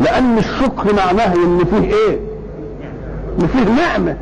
لأن 0.00 0.38
الشكر 0.38 0.94
معناه 0.94 1.34
إن 1.34 1.64
فيه 1.70 1.94
إيه؟ 1.94 2.18
إن 3.40 3.46
فيه 3.46 3.72
نعمة. 3.82 4.16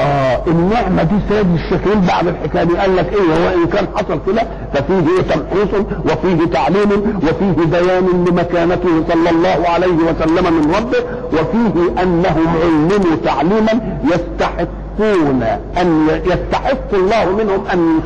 آه 0.00 0.40
النعمة 0.46 1.02
دي 1.02 1.14
سيد 1.28 1.46
الشاكرين 1.54 2.00
بعد 2.00 2.26
الحكاية 2.26 2.64
دي 2.64 2.76
قال 2.76 2.96
لك 2.96 3.12
إيه؟ 3.12 3.20
هو 3.20 3.62
إن 3.62 3.66
كان 3.68 3.86
حصل 3.96 4.18
كده 4.26 4.42
ففيه 4.74 4.94
إيه 4.94 5.22
تمحيص 5.22 5.82
وفيه 6.04 6.46
تعليم 6.52 7.18
وفيه 7.22 7.64
بيان 7.66 8.24
لمكانته 8.28 9.04
صلى 9.08 9.30
الله 9.30 9.68
عليه 9.68 9.86
وسلم 9.94 10.54
من 10.54 10.74
ربه 10.74 10.98
وفيه 11.32 12.02
أنهم 12.02 12.46
علموا 12.62 13.16
تعليما 13.24 13.98
يستحقون 14.04 15.42
أن 15.80 16.08
يستحق 16.24 16.94
الله 16.94 17.32
منهم 17.36 17.66
أن 17.72 18.00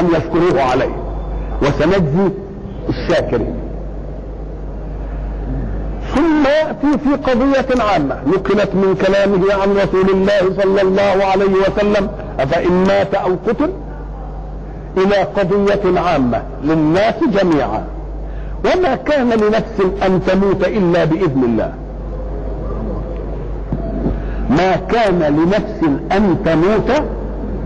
أن 0.00 0.06
يشكروه 0.16 0.62
عليه. 0.62 0.96
وسنجزي 1.62 2.30
الشاكرين. 2.88 3.54
ثم 6.14 6.44
يأتي 6.44 6.98
في 6.98 7.30
قضية 7.30 7.82
عامة. 7.82 8.16
نقلت 8.26 8.74
من 8.74 8.94
كلامه 9.06 9.62
عن 9.62 9.76
رسول 9.76 10.10
الله 10.10 10.62
صلى 10.62 10.82
الله 10.82 11.24
عليه 11.24 11.54
وسلم 11.54 12.08
أفإن 12.40 12.72
مات 12.72 13.14
أو 13.14 13.36
قتل؟ 13.48 13.70
إلى 14.96 15.16
قضية 15.16 16.00
عامة 16.00 16.42
للناس 16.64 17.14
جميعا. 17.32 17.84
وما 18.64 18.94
كان 18.94 19.28
لنفس 19.28 20.04
أن 20.06 20.20
تموت 20.26 20.66
إلا 20.66 21.04
بإذن 21.04 21.44
الله. 21.44 21.72
ما 24.50 24.76
كان 24.76 25.18
لنفس 25.18 25.84
أن 26.12 26.36
تموت 26.44 27.02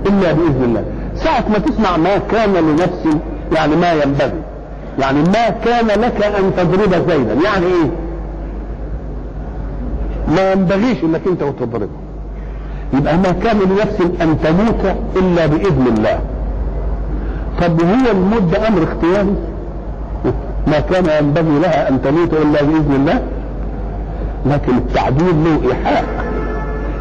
إلا 0.06 0.32
بإذن 0.32 0.64
الله. 0.64 0.84
ساعة 1.16 1.44
ما 1.48 1.58
تسمع 1.58 1.96
ما 1.96 2.18
كان 2.18 2.52
لنفس 2.52 3.16
يعني 3.52 3.76
ما 3.76 3.92
ينبغي. 3.92 4.42
يعني 4.98 5.18
ما 5.18 5.48
كان 5.64 5.86
لك 5.86 6.24
أن 6.24 6.52
تضرب 6.56 7.10
زيدا 7.10 7.34
يعني 7.44 7.66
إيه؟ 7.66 8.05
ما 10.28 10.52
ينبغيش 10.52 11.04
إنك 11.04 11.20
أنت 11.26 11.42
وتضربه. 11.42 11.88
يبقى 12.92 13.16
ما 13.16 13.32
كان 13.32 13.58
لنفس 13.58 14.00
أن 14.22 14.38
تموت 14.44 14.96
إلا 15.16 15.46
بإذن 15.46 15.86
الله. 15.96 16.20
طب 17.60 17.80
هو 17.80 18.10
الموت 18.10 18.42
ده 18.42 18.68
أمر 18.68 18.82
اختياري؟ 18.82 19.34
ما 20.66 20.80
كان 20.80 21.24
ينبغي 21.24 21.58
لها 21.58 21.88
أن 21.88 22.02
تموت 22.02 22.32
إلا 22.32 22.62
بإذن 22.62 22.94
الله. 22.94 23.22
لكن 24.46 24.76
التعبير 24.76 25.32
له 25.32 25.70
إيحاء. 25.70 26.04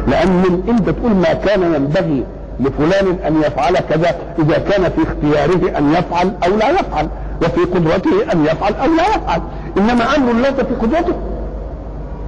لأن 0.08 0.62
انت 0.68 0.90
تقول 0.90 1.14
ما 1.14 1.32
كان 1.32 1.62
ينبغي 1.74 2.24
لفلان 2.60 3.16
أن 3.26 3.36
يفعل 3.36 3.76
كذا 3.76 4.14
إذا 4.38 4.58
كان 4.58 4.82
في 4.82 5.02
اختياره 5.02 5.78
أن 5.78 5.92
يفعل 5.92 6.32
أو 6.46 6.56
لا 6.56 6.70
يفعل 6.70 7.08
وفي 7.42 7.60
قدرته 7.60 8.32
أن 8.32 8.44
يفعل 8.44 8.74
أو 8.74 8.86
لا 8.94 9.08
يفعل. 9.16 9.40
إنما 9.78 10.16
أمر 10.16 10.32
ليس 10.32 10.64
في 10.64 10.74
قدرته. 10.74 11.14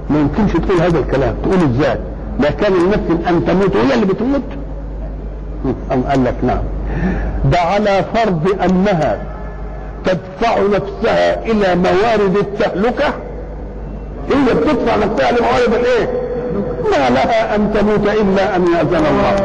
ما 0.09 0.19
يمكنش 0.19 0.51
تقول 0.51 0.81
هذا 0.81 0.99
الكلام 0.99 1.35
تقول 1.43 1.55
إزاي 1.55 1.99
ما 2.39 2.49
كان 2.49 2.73
لنفس 2.73 3.27
ان 3.29 3.45
تموت 3.45 3.75
هي 3.75 3.93
اللي 3.93 4.05
بتموت. 4.05 4.41
أم 5.93 6.03
قال 6.03 6.23
لك 6.25 6.35
نعم. 6.43 6.61
ده 7.45 7.59
على 7.59 8.03
فرض 8.15 8.47
أنها 8.63 9.17
تدفع 10.05 10.57
نفسها 10.73 11.43
إلى 11.45 11.75
موارد 11.75 12.35
التهلكة؟ 12.37 13.05
هي 14.29 14.53
بتدفع 14.53 14.95
نفسها 14.95 15.31
لموارد 15.31 15.73
الايه 15.73 16.09
ما 16.91 17.09
لها 17.09 17.55
أن 17.55 17.73
تموت 17.73 18.07
إلا 18.07 18.55
أن 18.55 18.67
يأذن 18.67 19.05
الله. 19.05 19.35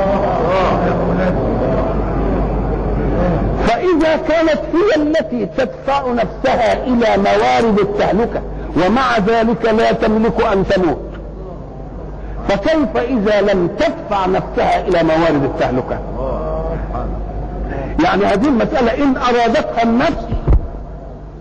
فإذا 3.66 4.16
كانت 4.28 4.60
هي 4.74 5.02
التي 5.02 5.48
تدفع 5.58 6.02
نفسها 6.12 6.72
إلى 6.86 7.22
موارد 7.22 7.78
التهلكة 7.78 8.40
ومع 8.76 9.18
ذلك 9.18 9.64
لا 9.64 9.92
تملك 9.92 10.44
أن 10.52 10.64
تموت. 10.68 11.10
فكيف 12.48 12.96
إذا 12.96 13.40
لم 13.40 13.68
تدفع 13.78 14.26
نفسها 14.26 14.88
إلى 14.88 15.02
موارد 15.02 15.44
التهلكة؟ 15.44 15.98
يعني 18.04 18.24
هذه 18.24 18.48
المسألة 18.48 19.04
إن 19.04 19.16
أرادتها 19.16 19.82
النفس 19.82 20.26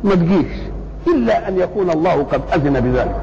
ما 0.04 0.16
تجيش 0.16 0.52
إلا 1.08 1.48
أن 1.48 1.60
يكون 1.60 1.90
الله 1.90 2.26
قد 2.32 2.42
أذن 2.54 2.80
بذلك. 2.80 3.16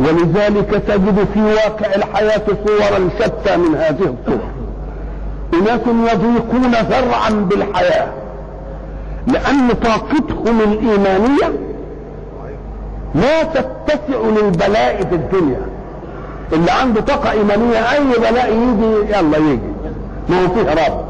ولذلك 0.00 0.82
تجد 0.88 1.26
في 1.34 1.42
واقع 1.42 1.94
الحياة 1.94 2.42
صورا 2.66 3.08
شتى 3.20 3.56
من 3.56 3.74
هذه 3.74 4.14
الصور. 4.14 4.44
أناس 5.54 5.80
يضيقون 6.12 6.72
ذرعا 6.72 7.30
بالحياة 7.30 8.08
لأن 9.26 9.68
طاقتهم 9.68 10.60
الإيمانية 10.60 11.73
لا 13.14 13.42
تتسع 13.42 14.18
للبلاء 14.42 14.96
في 15.10 15.14
الدنيا. 15.14 15.60
اللي 16.52 16.70
عنده 16.70 17.00
طاقة 17.00 17.30
إيمانية 17.30 17.92
أي 17.92 18.18
بلاء 18.18 18.52
يجي 18.52 19.18
يلا 19.18 19.38
يجي. 19.38 19.74
ما 20.28 20.44
هو 20.44 20.48
فيه 20.48 20.70
رب. 20.70 21.04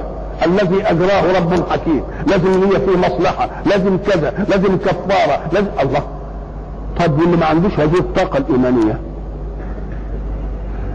الذي 0.46 0.82
أجراه 0.82 1.38
رب 1.38 1.70
حكيم. 1.70 2.02
لازم 2.26 2.62
هي 2.62 2.80
فيه 2.80 2.96
مصلحة. 2.96 3.48
لازم 3.66 3.98
كذا. 3.98 4.46
لازم 4.48 4.76
كفارة. 4.76 5.40
لازم 5.52 5.68
الله. 5.82 6.02
طب 7.00 7.18
واللي 7.20 7.36
ما 7.36 7.46
عندوش 7.46 7.72
هذه 7.72 7.98
الطاقة 7.98 8.38
الإيمانية؟ 8.38 8.98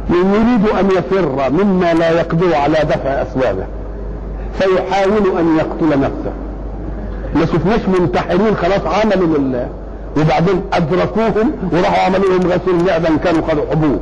من 0.10 0.34
يريد 0.34 0.78
أن 0.80 0.98
يفر 0.98 1.50
مما 1.50 1.94
لا 1.94 2.10
يقدر 2.10 2.56
على 2.56 2.78
دفع 2.84 3.10
أسبابه. 3.10 3.66
فيحاول 4.60 5.38
أن 5.40 5.58
يقتل 5.58 6.00
نفسه. 6.00 6.34
ما 7.36 7.46
شفناش 7.46 7.82
منتحرين 8.00 8.56
خلاص 8.56 8.82
عملوا 8.86 9.38
لله. 9.38 9.68
وبعدين 10.18 10.62
أدركوهم 10.74 11.52
وراحوا 11.72 12.04
عملوا 12.06 12.30
لهم 12.30 12.52
غسيل 12.52 12.90
ان 12.90 13.18
كانوا 13.18 13.42
خدوا 13.50 13.64
حبوب 13.72 14.00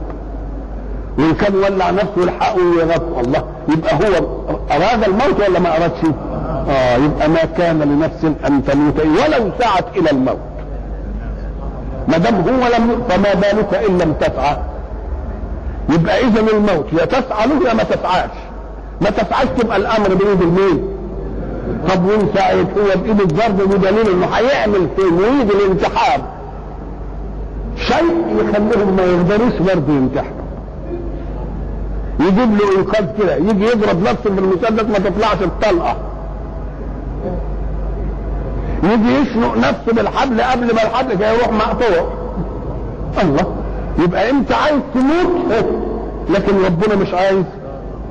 وان 1.17 1.33
كان 1.33 1.55
ولع 1.55 1.89
نفسه 1.91 2.11
يلحقوا 2.17 2.61
ويغطوا 2.61 3.21
الله 3.21 3.43
يبقى 3.69 3.95
هو 3.95 4.25
أراد 4.71 5.03
الموت 5.03 5.47
ولا 5.49 5.59
ما 5.59 5.77
أرادش؟ 5.77 5.99
آه 6.69 6.95
يبقى 6.97 7.29
ما 7.29 7.45
كان 7.57 7.79
لنفس 7.79 8.23
أن 8.47 8.63
تموت 8.65 8.99
ولو 8.99 9.51
سعت 9.59 9.85
إلى 9.97 10.11
الموت. 10.11 10.37
ما 12.07 12.17
دام 12.17 12.35
هو 12.35 12.67
لم 12.77 13.03
فما 13.09 13.33
بالك 13.33 13.73
إن 13.89 13.97
لم 13.97 14.13
تسعى. 14.13 14.57
يبقى 15.89 16.19
اذا 16.19 16.39
الموت 16.41 16.85
يا 16.93 17.05
تسعى 17.05 17.47
له 17.47 17.69
يا 17.69 17.73
ما 17.73 17.83
تسعاش. 17.83 18.29
ما 19.01 19.09
تسعاش 19.09 19.47
تبقى 19.57 19.77
الأمر 19.77 20.07
بإيد 20.13 20.43
مين؟ 20.43 20.96
طب 21.89 22.05
وان 22.05 22.27
سعيت 22.35 22.67
هو 22.77 23.01
بإيد 23.01 23.21
الضرب 23.21 23.57
بدليل 23.69 24.09
إنه 24.09 24.25
هيعمل 24.25 24.87
في 24.95 25.01
مريد 25.01 25.51
الانتحار. 25.51 26.19
شيء 27.77 28.25
يخليهم 28.35 28.95
ما 28.95 29.03
يقدروش 29.03 29.53
برضه 29.53 29.93
ينتحروا. 29.93 30.31
يجيب 32.19 32.57
له 32.57 32.77
إنقاذ 32.79 33.05
كده 33.19 33.35
يجي 33.35 33.65
يضرب 33.65 34.01
نفسه 34.01 34.29
بالمسدس 34.29 34.83
ما 34.83 35.09
تطلعش 35.09 35.41
الطلقه 35.41 35.95
يجي 38.83 39.15
يشنق 39.21 39.57
نفسه 39.57 39.93
بالحبل 39.93 40.41
قبل 40.41 40.65
ما 40.75 40.83
الحبل 40.83 41.13
كده 41.15 41.31
يروح 41.31 41.49
مقطوع. 41.51 42.07
الله! 43.23 43.55
يبقى 43.99 44.29
أنت 44.29 44.51
عايز 44.51 44.79
تموت؟ 44.93 45.65
لكن 46.29 46.53
ربنا 46.65 46.95
مش 46.95 47.13
عايز. 47.13 47.43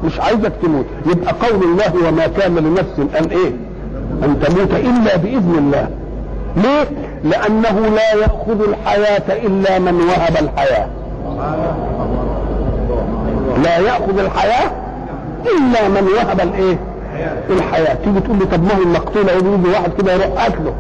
مش 0.04 0.20
عايزك 0.20 0.52
تموت. 0.62 0.86
يبقى 1.06 1.34
قول 1.42 1.62
الله 1.64 2.08
وما 2.08 2.26
كان 2.26 2.54
لنفس 2.56 2.98
أن 3.18 3.30
إيه؟ 3.30 3.52
أن 4.24 4.40
تموت 4.40 4.70
إلا 4.70 5.16
بإذن 5.16 5.54
الله. 5.58 5.88
ليه؟ 6.56 6.88
لأنه 7.24 7.80
لا 7.96 8.14
يأخذ 8.14 8.68
الحياة 8.68 9.46
إلا 9.46 9.78
من 9.78 9.94
وهب 10.00 10.36
الحياة. 10.44 10.88
لا 13.64 13.78
يأخذ 13.78 14.18
الحياة 14.18 14.70
إلا 15.46 15.88
من 15.88 16.08
وهب 16.16 16.40
الإيه؟ 16.40 16.78
الحياة. 17.50 17.94
تيجي 17.94 18.20
تقول 18.20 18.38
لي 18.38 18.44
طب 18.44 18.62
ما 18.64 18.74
هو 18.78 18.82
المقتول؟ 18.82 19.28
يجي 19.28 19.68
واحد 19.72 19.90
كده 19.98 20.12
يروح 20.12 20.44
قتله 20.44 20.74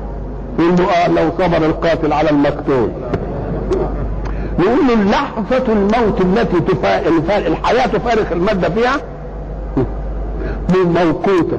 يقول 0.58 0.76
له 0.78 0.84
آه 0.90 1.08
لو 1.08 1.30
صبر 1.38 1.56
القاتل 1.66 2.12
على 2.12 2.30
المقتول. 2.30 2.88
يقول 4.58 5.10
لحظة 5.10 5.72
الموت 5.72 6.20
التي 6.20 6.60
تفا... 6.60 7.08
الحياة 7.46 7.86
تفارق 7.86 8.32
المادة 8.32 8.68
فيها 8.68 8.96
موقوتة 10.74 11.58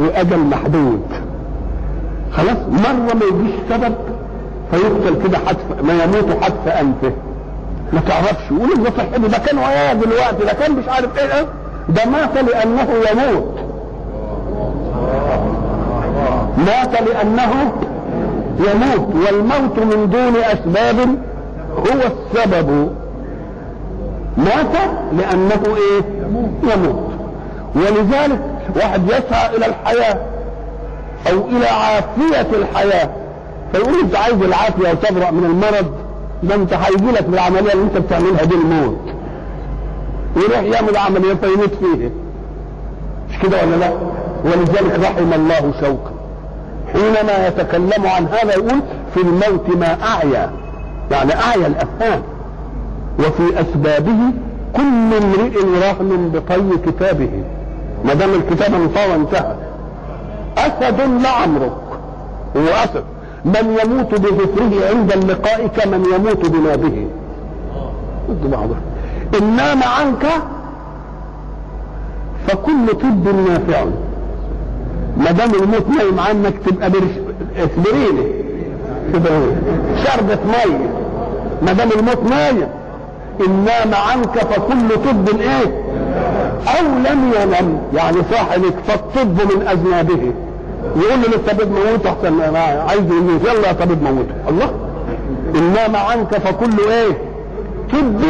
وأجل 0.00 0.38
محدود. 0.38 1.02
خلاص؟ 2.32 2.56
مرة 2.70 3.14
ما 3.14 3.24
يجيش 3.24 3.54
سبب 3.70 3.94
فيقتل 4.70 5.22
كده 5.28 5.38
حتف 5.38 5.82
ما 5.82 5.92
يموت 6.04 6.44
حتف 6.44 6.68
أنفه. 6.68 7.12
ما 7.92 8.00
تعرفش. 8.00 8.50
يقول 8.50 8.82
ده 8.82 8.90
صحته 8.90 9.28
ده 9.28 9.38
كان 9.38 9.58
وياه 9.58 9.92
دلوقتي 9.92 10.44
ده 10.44 10.52
كان 10.52 10.72
مش 10.72 10.88
عارف 10.88 11.18
إيه 11.18 11.46
ده 11.88 12.10
مات 12.10 12.36
لأنه 12.36 12.82
يموت. 13.10 13.54
مات 16.58 17.02
لأنه 17.08 17.72
يموت. 18.58 19.14
والموت 19.14 19.78
من 19.78 20.10
دون 20.10 20.36
أسباب 20.36 20.96
هو 21.78 21.84
السبب. 21.92 22.90
مات 24.38 24.76
لأنه 25.18 25.76
إيه؟ 25.76 26.02
يموت. 26.62 27.05
ولذلك 27.76 28.40
واحد 28.76 29.02
يسعى 29.08 29.56
إلى 29.56 29.66
الحياة 29.66 30.20
أو 31.32 31.48
إلى 31.48 31.66
عافية 31.66 32.56
الحياة. 32.56 33.10
فيقول 33.72 33.94
أنت 34.02 34.16
عايز 34.16 34.42
العافية 34.42 34.90
وتبرأ 34.90 35.30
من 35.30 35.44
المرض 35.44 35.92
ده 36.42 36.54
أنت 36.54 36.72
هيجي 36.72 37.12
لك 37.12 37.24
بالعملية 37.24 37.72
اللي 37.72 37.84
أنت 37.84 37.98
بتعملها 37.98 38.44
دي 38.44 38.54
الموت. 38.54 39.00
يروح 40.36 40.60
يعمل 40.60 40.96
عملية 40.96 41.34
فيموت 41.34 41.70
فيها. 41.74 42.10
مش 43.30 43.38
كده 43.42 43.62
ولا 43.62 43.76
لا؟ 43.76 43.90
ولذلك 44.44 45.00
رحم 45.00 45.32
الله 45.32 45.72
شوقا. 45.80 46.10
حينما 46.92 47.46
يتكلم 47.48 48.06
عن 48.06 48.26
هذا 48.26 48.52
يقول 48.52 48.80
في 49.14 49.20
الموت 49.20 49.76
ما 49.76 49.96
أعيا 50.02 50.50
يعني 51.10 51.34
أعيا 51.34 51.66
الأفهام. 51.66 52.22
وفي 53.18 53.60
أسبابه 53.60 54.18
كل 54.76 55.16
امرئ 55.22 55.56
رهن 55.82 56.30
بطي 56.34 56.90
كتابه. 56.90 57.44
ما 58.06 58.14
دام 58.14 58.30
الكتاب 58.34 58.74
انطوى 58.74 59.14
انتهى. 59.14 59.54
أسد 60.58 61.00
لعمرك 61.00 61.76
هو 62.56 62.68
أسد. 62.84 63.04
من 63.44 63.78
يموت 63.84 64.14
بظفره 64.14 64.88
عند 64.90 65.12
اللقاء 65.12 65.66
كمن 65.66 66.04
يموت 66.14 66.46
ضد 68.30 68.50
بعضه. 68.50 68.76
إن 69.40 69.56
نام 69.56 69.82
عنك 69.82 70.26
فكل 72.48 72.86
طب 72.86 73.28
نافع. 73.48 73.84
ما 75.16 75.30
دام 75.30 75.50
الموت 75.54 75.88
نايم 75.88 76.20
عنك 76.20 76.54
تبقى 76.66 76.90
اسبريني 77.56 78.26
شربة 80.04 80.38
مية 80.46 80.90
ما 81.62 81.72
دام 81.72 81.88
الموت 81.98 82.30
نايم. 82.30 82.68
إن 83.46 83.64
نام 83.64 83.94
عنك 83.94 84.38
فكل 84.38 84.88
طب 85.04 85.40
إيه؟ 85.40 85.85
أو 86.68 86.84
لم 86.84 87.32
ينم 87.40 87.78
يعني 87.94 88.16
صاحبك 88.32 88.74
فالطب 88.86 89.54
من 89.54 89.68
اذنابه 89.68 90.32
يقول 90.96 91.22
له 91.22 91.28
للطبيب 91.28 91.68
موت 91.70 92.06
أحسن 92.06 92.32
ما 92.32 92.58
عايز 92.88 93.02
يموت 93.02 93.40
يلا 93.42 93.68
يا 93.68 93.72
طبيب 93.72 94.02
موت. 94.02 94.26
الله. 94.48 94.70
إن 95.54 95.72
نام 95.72 95.96
عنك 95.96 96.38
فكل 96.38 96.90
إيه؟ 96.90 97.12
طب 97.92 98.22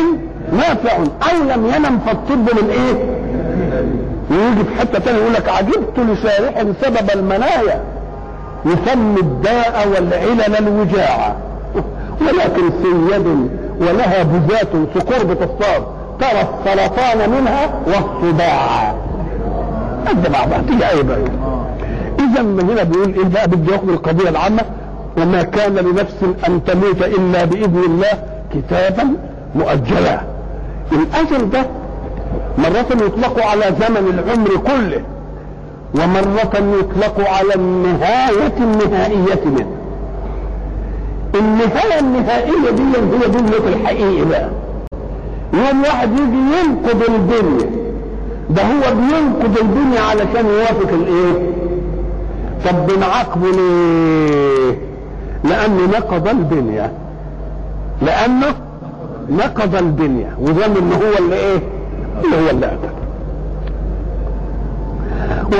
نافع. 0.53 0.97
أو 0.97 1.43
لم 1.55 1.67
ينم 1.67 1.99
فالطب 2.07 2.63
من 2.63 2.71
إيه؟ 2.71 3.17
ويجي 4.31 4.65
في 4.65 4.81
حتة 4.81 4.99
ثانية 4.99 5.19
يقول 5.19 5.33
لك 5.35 5.49
عجبت 5.49 5.99
لشارح 5.99 6.63
سبب 6.83 7.11
المنايا. 7.15 7.83
يسمي 8.67 9.21
الداء 9.21 9.89
والعلل 9.95 10.57
الوجاعة 10.59 11.37
ولكن 12.21 12.71
سيد 12.83 13.49
ولها 13.81 14.23
بذات 14.23 14.69
في 14.95 15.01
قربة 15.01 15.33
الصاد 15.45 15.96
ترى 16.21 16.41
السرطان 16.41 17.31
منها 17.31 17.71
والصداع. 17.87 18.95
قد 20.09 20.33
بعضها 20.33 20.63
تيجي 20.69 20.89
إيه 20.89 21.03
بقى. 21.03 21.19
إذا 22.19 22.43
من 22.43 22.71
هنا 22.71 22.83
بيقول 22.83 23.15
إيه 23.15 23.25
بقى؟ 23.25 23.49
بده 23.49 23.73
ياخد 23.73 23.89
القضية 23.89 24.29
العامة. 24.29 24.63
وما 25.19 25.43
كان 25.43 25.75
لنفس 25.75 26.17
أن 26.49 26.65
تموت 26.65 27.03
إلا 27.03 27.45
بإذن 27.45 27.83
الله 27.87 28.13
كتابا 28.55 29.09
مؤجلا. 29.55 30.21
الاجل 30.93 31.51
ده 31.51 31.67
مرة 32.59 33.05
يطلق 33.07 33.47
على 33.47 33.63
زمن 33.81 34.19
العمر 34.19 34.49
كله 34.49 35.03
ومرة 35.95 36.79
يطلق 36.79 37.29
على 37.31 37.55
النهاية 37.55 38.57
النهائية 38.61 39.45
منه. 39.45 39.67
النهاية 41.35 41.99
النهائية 42.01 42.71
دي 42.71 42.83
هي 42.83 43.29
دنيا 43.29 43.59
الحقيقي 43.77 44.25
بقى. 44.25 44.49
يوم 45.53 45.83
واحد 45.83 46.11
يجي 46.13 46.39
ينقض 46.67 47.03
الدنيا. 47.09 47.71
ده 48.51 48.63
هو 48.63 48.95
بينقض 48.95 49.59
الدنيا 49.59 50.01
علشان 50.01 50.47
يوافق 50.47 50.89
الايه؟ 50.93 51.51
طب 52.65 52.87
بنعاقبه 52.87 53.51
ليه؟ 53.51 54.79
لأنه 55.45 55.87
نقض 55.99 56.29
الدنيا. 56.29 56.93
لأنه 58.03 58.55
نقض 59.31 59.75
الدنيا. 59.75 60.37
وظن 60.41 60.77
إن 60.77 60.93
هو 60.93 61.25
اللي 61.25 61.37
إيه؟ 61.37 61.59
اللي 62.25 62.37
هو 62.37 62.51
اللي 62.51 62.67
قتل 62.67 62.89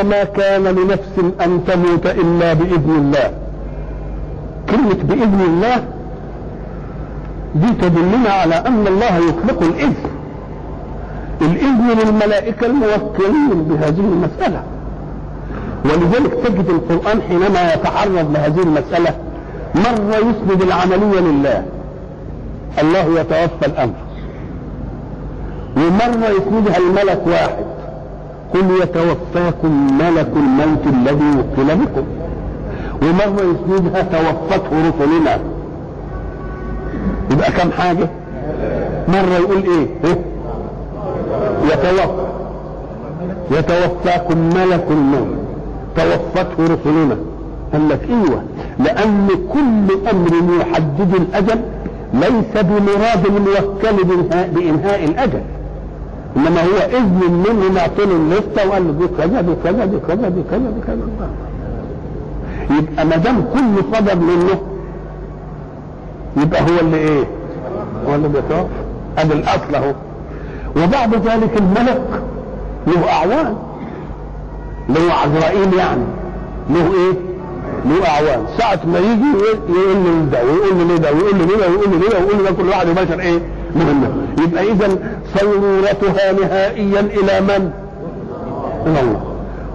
وما 0.01 0.25
كان 0.25 0.65
لنفس 0.65 1.35
أن 1.45 1.61
تموت 1.67 2.07
إلا 2.07 2.53
بإذن 2.53 2.97
الله. 2.99 3.31
كلمة 4.71 5.03
بإذن 5.05 5.41
الله 5.49 5.85
دي 7.61 7.73
تدلنا 7.83 8.31
على 8.31 8.55
أن 8.55 8.87
الله 8.87 9.17
يطلق 9.17 9.63
الاذن 9.63 9.95
الاذن 11.41 11.89
للملائكة 12.05 12.67
الموكلين 12.67 13.65
بهذه 13.69 14.01
المسألة. 14.01 14.63
ولذلك 15.85 16.35
تجد 16.45 16.69
القرآن 16.69 17.23
حينما 17.23 17.75
يتعرض 17.75 18.33
لهذه 18.35 18.63
المسألة 18.63 19.15
مرة 19.75 20.17
يسند 20.17 20.63
العملية 20.63 21.21
لله. 21.21 21.65
الله 22.83 23.21
يتوفى 23.21 23.67
الأمر 23.67 23.95
ومرة 25.77 26.29
يسندها 26.29 26.77
الملك 26.77 27.23
واحد. 27.27 27.67
قل 28.55 28.83
يتوفاكم 28.83 29.99
ملك 29.99 30.33
الموت 30.37 30.87
الذي 30.87 31.31
وكل 31.39 31.75
بكم. 31.77 32.05
ومرة 33.03 33.43
يسندها 33.43 34.03
توفته 34.03 34.71
رسلنا. 34.89 35.39
يبقى 37.31 37.53
كم 37.53 37.71
حاجة؟ 37.71 38.09
مرة 39.09 39.35
يقول 39.41 39.63
إيه, 39.63 39.87
إيه؟ 40.05 40.19
يتوفى. 41.65 42.27
يتوفاكم 43.51 44.39
ملك 44.39 44.85
الموت. 44.91 45.37
توفته 45.97 46.65
رسلنا 46.65 47.17
قال 47.73 47.89
لك 47.89 48.01
إيوه. 48.11 48.43
لأن 48.79 49.29
كل 49.53 50.09
أمر 50.11 50.61
يحدد 50.61 51.15
الأجل 51.15 51.61
ليس 52.15 52.65
بمراد 52.65 53.27
الموكل 53.27 54.05
بإنهاء, 54.05 54.51
بإنهاء 54.55 55.05
الأجل. 55.05 55.41
إنما 56.37 56.61
هو 56.61 56.97
إذن 56.99 57.45
منه 57.49 57.75
نعطي 57.75 58.07
له 58.07 58.17
الليسته 58.17 58.69
وقال 58.69 58.87
له 58.87 58.93
دي 58.93 59.07
كذا 59.19 59.41
دي 59.41 59.53
كذا 59.65 59.85
دي 59.85 59.97
كذا 60.09 60.29
دي 60.29 60.43
كذا 60.51 60.59
دي 60.59 60.81
كذا. 60.87 61.29
يبقى 62.79 63.07
ما 63.07 63.17
دام 63.17 63.45
كل 63.55 63.97
صدر 63.97 64.17
منه 64.17 64.59
يبقى 66.37 66.63
هو 66.63 66.81
اللي 66.81 66.97
إيه؟ 66.97 67.25
هو 68.09 68.15
اللي 68.15 68.29
بيتوفى 68.29 68.67
هذا 69.17 69.35
الأصل 69.35 69.75
أهو. 69.75 69.93
وبعد 70.77 71.15
ذلك 71.15 71.51
الملك 71.59 72.03
له 72.87 73.09
أعوان. 73.13 73.57
له 74.89 75.13
عزرائيل 75.13 75.75
يعني. 75.75 76.05
له 76.71 76.81
إيه؟ 76.95 77.13
له 77.87 78.07
أعوان. 78.09 78.47
ساعة 78.59 78.81
ما 78.87 78.99
يجي 78.99 79.31
يقول 79.69 79.97
له 80.05 80.27
ده 80.33 80.45
ويقول 80.45 80.89
له 80.89 80.97
ده 80.97 81.13
ويقول 81.13 81.39
له 81.39 81.45
ده 81.47 81.69
ويقول 81.69 81.91
له 81.91 82.09
ده 82.09 82.19
ويقول 82.19 82.45
له 82.45 82.51
كل 82.51 82.69
واحد 82.69 82.89
يباشر 82.89 83.21
إيه؟ 83.21 83.39
مهمة. 83.77 84.09
يبقى 84.45 84.63
اذا 84.73 84.99
صيرورتها 85.39 86.33
نهائيا 86.33 87.01
إلى 87.01 87.41
من؟ 87.41 87.71
إلى 88.87 89.01
الله. 89.01 89.23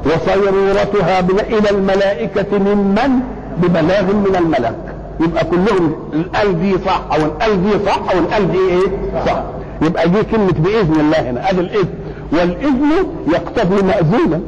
وصيرورتها 0.06 1.20
إلى 1.50 1.70
الملائكة 1.70 2.58
ممن 2.60 3.20
ببلاغ 3.62 4.04
من 4.04 4.36
الملك 4.40 4.91
يبقى 5.24 5.46
كلهم 5.46 5.94
القلب 6.14 6.62
دي 6.62 6.76
صح 6.86 7.02
أو 7.12 7.26
القلب 7.26 7.64
دي 7.68 7.86
صح 7.86 8.00
أو 8.14 8.20
القلب 8.20 8.52
دي 8.52 8.58
إيه؟ 8.58 8.88
صح 9.26 9.44
يبقى 9.82 10.10
دي 10.10 10.24
كلمة 10.24 10.52
بإذن 10.52 11.00
الله 11.00 11.30
هنا 11.30 11.50
أدي 11.50 11.62
الإذن 11.62 11.90
والإذن 12.32 12.92
يقتضي 13.28 13.82
مأذونا 13.84 14.40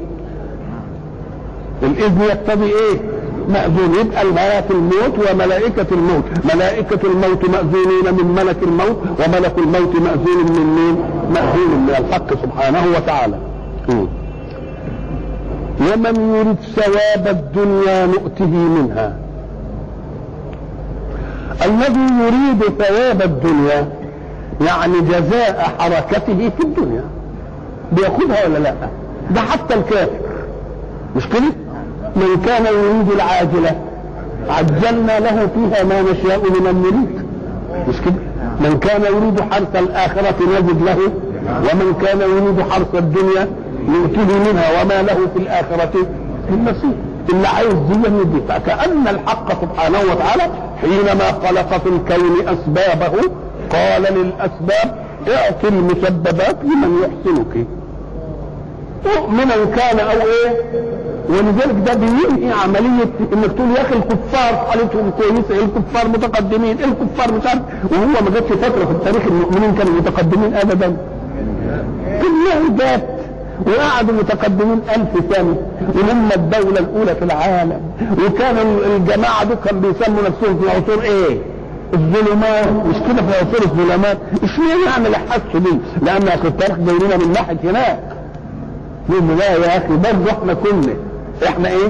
الإذن 1.83 2.21
يقتضي 2.21 2.65
إيه؟ 2.65 2.99
مأذون 3.49 3.95
يبقى 3.99 4.25
ملك 4.25 4.65
الموت 4.71 5.29
وملائكة 5.31 5.85
الموت 5.91 6.23
ملائكة 6.53 6.99
الموت 7.07 7.49
مأذونين 7.49 8.13
من 8.17 8.35
ملك 8.35 8.63
الموت 8.63 8.97
وملك 9.19 9.53
الموت 9.57 9.95
مأذون 9.95 10.45
من 10.49 10.75
مين؟ 10.75 10.95
مأذون 11.33 11.79
من 11.87 11.89
الحق 11.99 12.33
سبحانه 12.43 12.83
وتعالى. 12.95 13.37
ومن 15.81 16.35
يرد 16.35 16.55
ثواب 16.75 17.27
الدنيا 17.27 18.05
نؤته 18.05 18.47
منها 18.47 19.17
الذي 21.65 22.13
يريد 22.23 22.63
ثواب 22.83 23.21
الدنيا 23.21 23.87
يعني 24.61 25.01
جزاء 25.01 25.71
حركته 25.79 26.49
في 26.57 26.63
الدنيا. 26.63 27.03
بياخدها 27.91 28.47
ولا 28.47 28.57
لا؟ 28.59 28.73
ده 29.31 29.41
حتى 29.41 29.73
الكافر. 29.73 30.19
مش 31.15 31.27
كده؟ 31.27 31.53
من 32.15 32.41
كان 32.45 32.65
يريد 32.65 33.11
العاجلة 33.11 33.75
عجلنا 34.49 35.19
له 35.19 35.47
فيها 35.55 35.83
ما 35.83 36.01
نشاء 36.01 36.39
لمن 36.39 36.81
نريد 36.81 37.23
مش 37.89 37.95
كده؟ 38.05 38.13
من 38.61 38.79
كان 38.79 39.01
يريد 39.01 39.41
حرث 39.53 39.75
الآخرة 39.75 40.35
نجد 40.59 40.81
له 40.83 40.97
ومن 41.47 41.93
كان 42.01 42.19
يريد 42.21 42.71
حرث 42.71 42.95
الدنيا 42.95 43.47
نؤتيه 43.87 44.51
منها 44.51 44.81
وما 44.81 45.01
له 45.01 45.17
في 45.35 45.39
الآخرة 45.39 45.91
من 46.49 46.65
نصيب 46.65 46.95
اللي 47.29 47.47
عايز 47.47 47.73
دي 47.73 48.07
يدي 48.21 48.41
فكأن 48.49 49.07
الحق 49.07 49.61
سبحانه 49.61 49.99
وتعالى 49.99 50.43
حينما 50.81 51.23
خلق 51.47 51.77
في 51.77 51.89
الكون 51.89 52.47
أسبابه 52.47 53.17
قال 53.71 54.01
للأسباب 54.01 55.03
اعطي 55.27 55.67
المسببات 55.67 56.57
لمن 56.63 56.97
يحسنك. 57.03 57.67
مؤمنا 59.17 59.55
كان 59.75 59.99
أو 59.99 60.11
إيه؟ 60.27 60.61
ولذلك 61.29 61.75
ده 61.85 61.93
بينهي 61.93 62.51
عملية 62.63 63.09
إنك 63.33 63.51
تقول 63.57 63.69
يا 63.77 63.81
أخي 63.81 63.95
الكفار 63.95 64.65
حالتهم 64.69 65.11
كويسة 65.17 65.63
الكفار 65.65 66.07
متقدمين 66.07 66.77
الكفار 66.79 67.33
مش 67.33 67.47
عارف 67.47 67.61
وهو 67.91 68.05
ما 68.25 68.29
جاتش 68.33 68.51
فترة 68.51 68.85
في 68.85 68.91
التاريخ 68.91 69.21
المؤمنين 69.27 69.75
كانوا 69.75 69.93
متقدمين 69.93 70.53
ابدا. 70.53 70.97
كلها 72.21 72.77
جات 72.79 73.09
وقعدوا 73.67 74.13
متقدمين 74.15 74.81
ألف 74.95 75.35
سنة 75.35 75.55
وهم 75.95 76.29
الدولة 76.35 76.79
الأولى 76.79 77.15
في 77.15 77.25
العالم. 77.25 77.81
وكان 78.25 78.55
الجماعة 78.95 79.43
دول 79.43 79.57
كانوا 79.65 79.81
بيسموا 79.81 80.19
نفسهم 80.21 80.59
في 80.61 80.69
عصور 80.69 81.03
إيه؟ 81.03 81.37
الظلمات. 81.93 82.67
مش 82.67 82.95
كده 82.95 83.21
في 83.21 83.37
عصور 83.37 83.61
الظلمات؟ 83.65 84.17
اشمعنى 84.43 85.03
يعني 85.13 85.17
حسوا 85.29 85.59
دي؟ 85.59 85.77
لأن 86.01 86.27
أخي 86.27 86.47
التاريخ 86.47 86.77
جاي 86.77 86.95
لنا 86.95 87.17
من 87.17 87.31
ناحية 87.31 87.57
هناك. 87.63 87.99
يقول 89.09 89.37
لا 89.39 89.51
يا 89.55 89.77
أخي 89.77 89.87
برضه 89.87 90.31
إحنا 90.31 90.53
كنا 90.53 90.93
إحنا 91.47 91.69
إيه؟ 91.69 91.89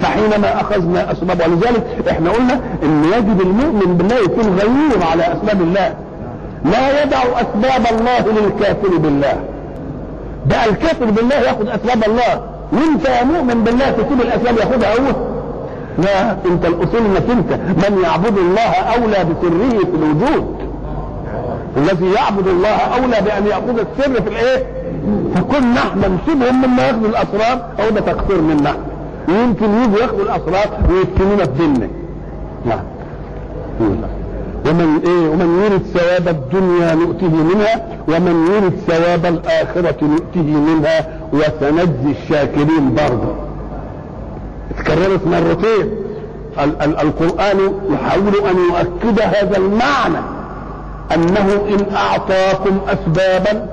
فحينما 0.00 0.60
أخذنا 0.60 1.12
أسباب 1.12 1.40
ولذلك 1.50 1.84
إحنا 2.10 2.30
قلنا 2.30 2.60
إن 2.82 3.04
يجب 3.04 3.40
المؤمن 3.40 3.96
بالله 3.96 4.16
يكون 4.16 4.44
غيور 4.58 5.04
على 5.10 5.22
أسباب 5.22 5.60
الله. 5.62 5.94
لا 6.64 7.02
يدع 7.02 7.18
أسباب 7.22 7.86
الله 7.98 8.40
للكافر 8.42 8.96
بالله. 8.96 9.40
بقى 10.46 10.68
الكافر 10.70 11.04
بالله 11.04 11.34
ياخذ 11.34 11.68
أسباب 11.68 12.04
الله. 12.10 12.42
وانت 12.72 13.08
يا 13.08 13.24
مؤمن 13.24 13.64
بالله 13.64 13.90
تسيب 13.90 14.20
الأسباب 14.20 14.56
ياخذها 14.58 14.92
هو 14.94 15.14
لا 15.98 16.32
انت 16.32 16.64
الأصول 16.64 17.00
إنك 17.00 17.30
انت 17.30 17.52
من 17.52 18.00
يعبد 18.04 18.38
الله 18.38 18.72
أولى 18.74 19.24
بسره 19.24 19.78
في 19.78 19.96
الوجود. 19.96 20.56
الذي 21.76 22.12
يعبد 22.12 22.48
الله 22.48 22.68
أولى 22.76 23.20
بأن 23.24 23.46
يأخذ 23.46 23.78
السر 23.78 24.22
في 24.22 24.28
الإيه؟ 24.28 24.66
فكنا 25.34 25.78
إحنا 25.80 26.08
نسيبهم 26.08 26.62
مما 26.62 26.82
ياخذوا 26.86 27.08
الأسرار 27.08 27.66
أو 27.80 27.90
ده 27.90 28.00
تقصير 28.00 28.40
منا. 28.40 28.74
ويمكن 29.28 29.66
يجوا 29.82 29.98
ياخذوا 30.00 30.22
الأسرار 30.22 30.66
ويفتنونا 30.90 31.44
في 31.44 31.50
ديننا 31.58 31.88
نعم. 32.66 32.80
ومن 34.66 35.00
إيه؟ 35.06 35.28
ومن 35.28 35.62
يرد 35.64 35.82
ثواب 35.94 36.28
الدنيا 36.28 36.94
نؤته 36.94 37.28
منها 37.28 37.86
ومن 38.08 38.46
يرد 38.54 38.72
ثواب 38.88 39.26
الآخرة 39.26 40.04
نؤته 40.04 40.42
منها 40.42 41.06
وسنجزي 41.32 42.10
الشاكرين 42.22 42.94
برضه. 42.94 43.34
اتكررت 44.78 45.26
مرتين. 45.26 45.90
ال- 46.64 46.82
ال- 46.82 47.00
القرآن 47.00 47.58
يحاول 47.92 48.34
أن 48.50 48.56
يؤكد 48.70 49.20
هذا 49.20 49.56
المعنى 49.56 50.18
أنه 51.14 51.52
إن 51.68 51.94
أعطاكم 51.96 52.78
أسبابا 52.88 53.66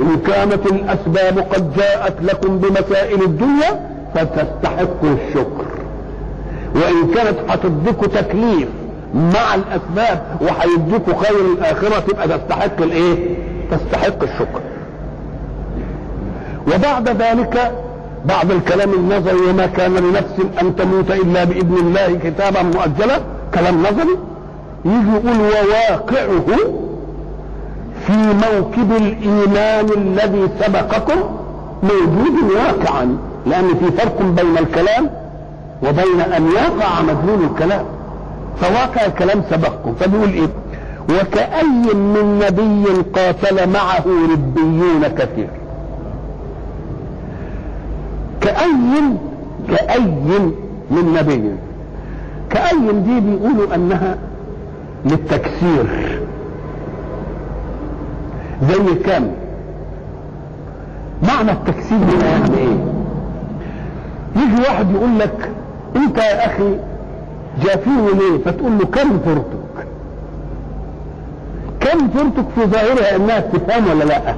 إن 0.00 0.16
كانت 0.26 0.66
الأسباب 0.66 1.38
قد 1.54 1.72
جاءت 1.76 2.14
لكم 2.22 2.58
بمسائل 2.58 3.22
الدنيا 3.22 3.80
فتستحقوا 4.14 5.10
الشكر. 5.28 5.64
وإن 6.74 7.14
كانت 7.14 7.36
هتديكوا 7.48 8.06
تكليف 8.06 8.68
مع 9.14 9.54
الأسباب 9.54 10.22
وهيديكوا 10.40 11.14
خير 11.24 11.40
الآخرة 11.52 11.98
تبقى 12.00 12.28
تستحق 12.38 12.82
الإيه؟ 12.82 13.36
تستحق 13.70 14.22
الشكر. 14.22 14.60
وبعد 16.74 17.08
ذلك 17.08 17.72
بعد 18.24 18.50
الكلام 18.50 18.92
النظري 18.94 19.50
وما 19.50 19.66
كان 19.66 19.94
لنفس 19.96 20.60
أن 20.62 20.76
تموت 20.76 21.10
إلا 21.10 21.44
بإذن 21.44 21.76
الله 21.76 22.18
كتابا 22.24 22.62
مؤجلا 22.62 23.18
كلام 23.54 23.80
نظري 23.82 24.18
يجي 24.84 25.10
يقول 25.14 25.40
وواقعه 25.40 26.56
في 28.06 28.12
موكب 28.16 28.92
الإيمان 28.92 29.86
الذي 29.96 30.48
سبقكم 30.60 31.20
موجود 31.82 32.50
واقعا 32.56 33.18
لأن 33.46 33.68
في 33.68 33.90
فرق 33.96 34.22
بين 34.22 34.58
الكلام 34.58 35.10
وبين 35.82 36.20
أن 36.20 36.46
يقع 36.52 37.02
مدلول 37.02 37.44
الكلام 37.50 37.84
فواقع 38.60 39.06
الكلام 39.06 39.42
سبقكم. 39.50 39.94
فبيقول 39.94 40.28
إيه؟ 40.28 40.48
وكأي 41.10 41.94
من 41.94 42.38
نبي 42.46 43.02
قاتل 43.14 43.70
معه 43.70 44.04
ربيون 44.32 45.08
كثير. 45.08 45.48
كأي 48.40 48.66
كأي 49.68 50.00
من 50.90 51.14
نبي. 51.20 51.52
كأي 52.50 52.92
دي 52.92 53.20
بيقولوا 53.20 53.74
أنها 53.74 54.18
للتكسير. 55.04 56.18
زي 58.62 58.94
كم 58.94 59.30
معنى 61.22 61.52
التكسير 61.52 61.98
هنا 61.98 62.26
يعني 62.26 62.58
إيه؟ 62.58 62.78
يجي 64.36 64.62
واحد 64.62 64.90
يقول 64.90 65.18
لك 65.18 65.50
أنت 65.96 66.18
يا 66.18 66.46
أخي 66.46 66.74
جافيني 67.62 68.12
ليه 68.12 68.38
فتقول 68.44 68.78
له 68.78 68.84
كم 68.84 69.18
فرتك؟ 69.18 69.86
كم 71.80 72.08
فرتك 72.08 72.44
في 72.54 72.64
ظاهرها 72.66 73.16
انها 73.16 73.38
استفهام 73.38 73.86
ولا 73.88 74.04
لا. 74.04 74.34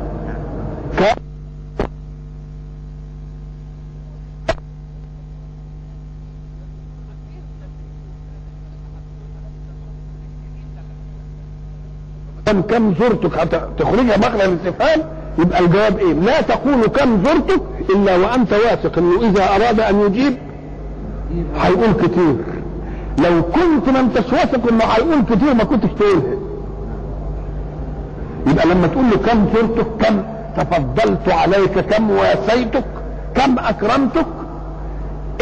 كم 12.47 12.61
كم 12.63 12.95
زرتك 13.01 13.49
تخرجها 13.79 14.17
مخرج 14.19 14.41
الاستفهام 14.41 15.01
يبقى 15.39 15.61
الجواب 15.61 15.99
إيه؟ 15.99 16.13
لا 16.13 16.41
تقول 16.41 16.87
كم 16.87 17.25
زرتك 17.25 17.63
إلا 17.91 18.17
وأنت 18.17 18.53
واثق 18.53 18.99
إنه 18.99 19.29
إذا 19.31 19.45
أراد 19.57 19.81
أن 19.81 20.01
يجيب 20.01 20.39
هيقول 21.57 21.93
كتير. 21.93 22.37
لو 23.19 23.43
كنت 23.43 23.89
ما 23.93 24.01
انتش 24.01 24.33
واثق 24.33 24.69
انه 24.73 24.85
هيقول 24.85 25.23
كتير 25.31 25.55
ما 25.55 25.65
كنتش 25.65 25.89
تقولها 25.99 26.37
يبقى 28.47 28.67
لما 28.67 28.87
تقول 28.87 29.05
له 29.11 29.17
كم 29.17 29.47
زرتك 29.55 29.87
كم 30.01 30.23
تفضلت 30.57 31.29
عليك 31.29 31.79
كم 31.79 32.11
واسيتك 32.11 32.85
كم 33.35 33.59
أكرمتك 33.59 34.27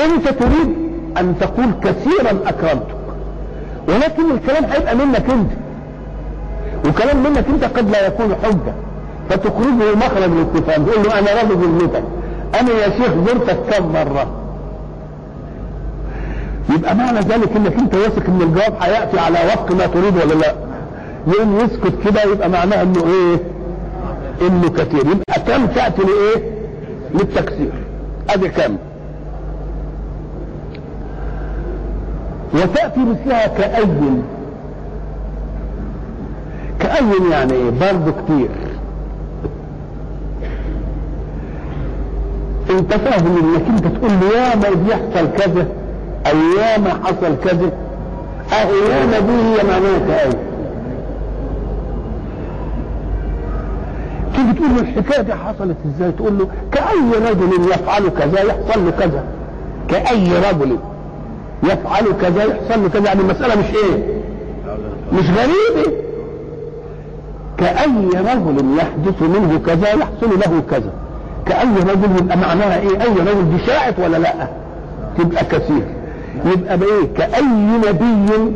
أنت 0.04 0.28
تريد 0.28 0.76
أن 1.18 1.34
تقول 1.40 1.66
كثيرا 1.82 2.30
أكرمتك. 2.46 2.98
ولكن 3.88 4.30
الكلام 4.30 4.64
هيبقى 4.64 4.94
منك 4.96 5.30
أنت. 5.30 5.50
وكلام 6.88 7.22
منك 7.22 7.44
أنت 7.48 7.64
قد 7.64 7.90
لا 7.90 8.06
يكون 8.06 8.34
حجه 8.44 8.74
فتخرجه 9.30 9.94
مخرج 9.96 10.22
الاستفهام 10.32 10.84
تقول 10.86 11.04
له 11.06 11.18
أنا 11.18 11.42
راضي 11.42 11.54
بذمتك 11.54 12.02
أنا 12.60 12.70
يا 12.70 12.88
شيخ 12.90 13.10
زرتك 13.26 13.56
كم 13.70 13.92
مرة؟ 13.92 14.26
يبقى 16.70 16.94
معنى 16.94 17.20
ذلك 17.20 17.56
إنك 17.56 17.78
أنت 17.78 17.94
واثق 17.94 18.26
إن 18.28 18.42
الجواب 18.42 18.74
هيأتي 18.80 19.18
على 19.18 19.38
وفق 19.46 19.72
ما 19.72 19.86
تريد 19.86 20.16
ولا 20.16 20.34
لا. 20.34 20.54
يوم 21.38 21.56
يسكت 21.56 21.92
كده 22.04 22.22
يبقى 22.22 22.48
معناها 22.48 22.82
إنه 22.82 23.04
إيه؟ 23.06 23.40
إنه 24.48 24.68
كثير. 24.68 25.00
يبقى 25.00 25.40
كم 25.46 25.66
تأتي 25.66 26.02
لإيه؟ 26.02 26.50
للتكسير 27.14 27.70
أدي 28.30 28.48
كم. 28.48 28.76
وتأتي 32.54 33.00
مثلها 33.00 33.46
كأي 33.46 33.86
كأي 36.80 37.30
يعني 37.30 37.52
إيه؟ 37.52 37.70
برضه 37.70 38.12
كتير. 38.24 38.48
أنت 42.70 42.94
فاهم 42.94 43.36
إنك 43.36 43.68
أنت 43.68 43.96
تقول 43.96 44.10
لي 44.12 44.26
يا 44.38 44.56
ما 44.56 44.70
بيحصل 44.86 45.32
كذا. 45.36 45.66
أيام 46.26 46.84
حصل 47.04 47.36
كذا 47.44 47.70
أيام 48.52 49.10
دي 49.10 49.32
هي 49.32 49.64
معناها 49.64 49.98
كأي 50.08 50.30
تيجي 54.34 54.52
تقول 54.52 54.70
له 54.76 54.80
الحكاية 54.80 55.22
دي 55.22 55.34
حصلت 55.34 55.76
إزاي؟ 55.86 56.12
تقول 56.12 56.38
له 56.38 56.48
كأي 56.72 57.30
رجل 57.30 57.70
يفعل 57.70 58.08
كذا 58.08 58.40
يحصل 58.42 58.84
له 58.84 58.90
كذا. 58.90 59.24
كأي 59.88 60.28
رجل 60.50 60.78
يفعل 61.62 62.04
كذا 62.22 62.44
يحصل 62.44 62.82
له 62.82 62.88
كذا. 62.88 63.04
يعني 63.06 63.20
المسألة 63.20 63.54
مش 63.60 63.66
إيه؟ 63.74 64.20
مش 65.12 65.24
غريبة. 65.30 65.92
كأي 67.58 68.08
رجل 68.14 68.76
يحدث 68.78 69.22
منه 69.22 69.60
كذا 69.66 69.88
يحصل 69.88 70.38
له 70.40 70.62
كذا. 70.70 70.90
كأي 71.46 71.76
رجل 71.76 72.16
يبقى 72.22 72.36
معناها 72.36 72.80
إيه؟ 72.80 73.02
أي 73.02 73.12
رجل 73.12 73.50
دي 73.50 73.66
شاعت 73.66 73.98
ولا 73.98 74.16
لأ؟ 74.16 74.48
تبقى 75.18 75.44
كثير. 75.44 75.86
يبقى 76.44 76.78
بإيه؟ 76.78 77.14
كأي 77.16 77.42
نبي 77.88 78.52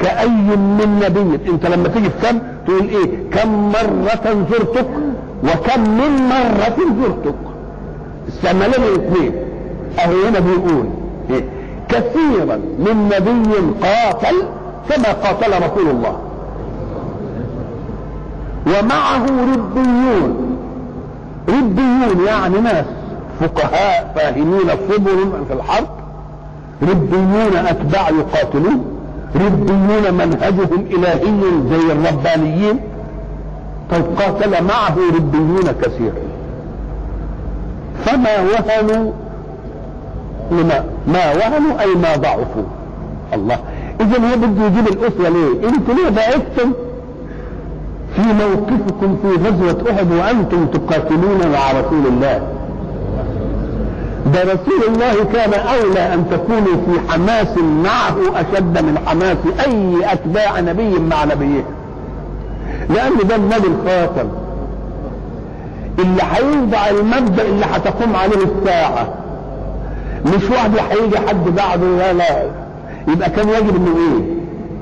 كأي 0.00 0.28
من 0.28 1.00
نبي. 1.04 1.50
أنت 1.50 1.66
لما 1.66 1.88
تيجي 1.88 2.10
في 2.10 2.28
كم؟ 2.32 2.38
تقول 2.66 2.88
إيه؟ 2.88 3.30
كم 3.30 3.68
مرة 3.68 4.46
زرتك؟ 4.50 4.86
وكم 5.44 5.80
من 5.80 6.28
مرة 6.28 6.76
زرتك؟ 7.02 7.34
استعملين 8.28 8.74
الاثنين 8.74 9.32
أهو 9.98 10.12
هنا 10.28 10.38
بيقول 10.40 10.86
إيه؟ 11.30 11.44
كثيرا 11.88 12.56
من 12.56 13.10
نبي 13.16 13.56
قاتل 13.82 14.42
كما 14.88 15.12
قاتل 15.12 15.50
رسول 15.50 15.90
الله. 15.90 16.16
ومعه 18.66 19.26
ربيون. 19.26 20.58
ربيون 21.48 22.26
يعني 22.26 22.60
ناس. 22.60 22.84
فقهاء 23.40 24.12
فاهمين 24.16 24.68
صبر 24.88 25.44
في 25.48 25.52
الحرب. 25.54 25.86
ربيون 26.82 27.56
أتباع 27.56 28.08
يقاتلون 28.08 28.84
ربيون 29.34 30.14
منهجهم 30.14 30.84
الهي 30.90 31.40
زي 31.70 31.92
الربانيين. 31.92 32.80
طيب 33.90 34.04
قاتل 34.18 34.64
معه 34.64 34.96
ربيون 35.16 35.72
كثير. 35.82 36.12
فما 38.04 38.30
وهنوا 38.40 39.12
لما 40.50 40.84
ما 41.08 41.32
وهنوا 41.32 41.80
أي 41.80 41.94
ما 41.94 42.16
ضعفوا. 42.16 42.62
الله. 43.34 43.58
اذا 44.00 44.16
هو 44.16 44.36
بده 44.36 44.66
يجيب 44.66 44.86
الأسوة 44.88 45.28
ليه؟ 45.28 45.68
إنتوا 45.68 45.94
ليه 45.94 46.08
ضعفتم؟ 46.08 46.72
في 48.16 48.22
موقفكم 48.22 49.16
في 49.22 49.48
غزوة 49.48 49.90
أحد 49.90 50.12
وأنتم 50.12 50.66
تقاتلون 50.66 51.38
مع 51.52 51.80
رسول 51.80 52.06
الله. 52.06 52.55
رسول 54.42 54.82
الله 54.94 55.24
كان 55.32 55.52
أولى 55.54 56.14
أن 56.14 56.24
تكونوا 56.30 56.76
في 56.86 57.12
حماس 57.12 57.58
معه 57.58 58.16
أشد 58.40 58.84
من 58.84 58.98
حماس 59.06 59.36
أي 59.66 60.12
أتباع 60.12 60.60
نبي 60.60 60.98
مع 60.98 61.24
نبيه. 61.24 61.64
لأن 62.90 63.12
ده 63.28 63.36
النبي 63.36 63.66
الخاتم 63.66 64.28
اللي 65.98 66.22
هيوضع 66.32 66.88
المبدأ 66.88 67.42
اللي 67.42 67.64
هتقوم 67.66 68.16
عليه 68.16 68.36
الساعة. 68.36 69.08
مش 70.26 70.50
واحد 70.50 70.70
هيجي 70.90 71.18
حد 71.28 71.44
بعده 71.56 71.86
لا 71.98 72.12
لا. 72.12 72.42
يبقى 73.08 73.30
كان 73.30 73.48
يجب 73.48 73.76
إنه 73.76 73.96
إيه؟ 73.96 74.24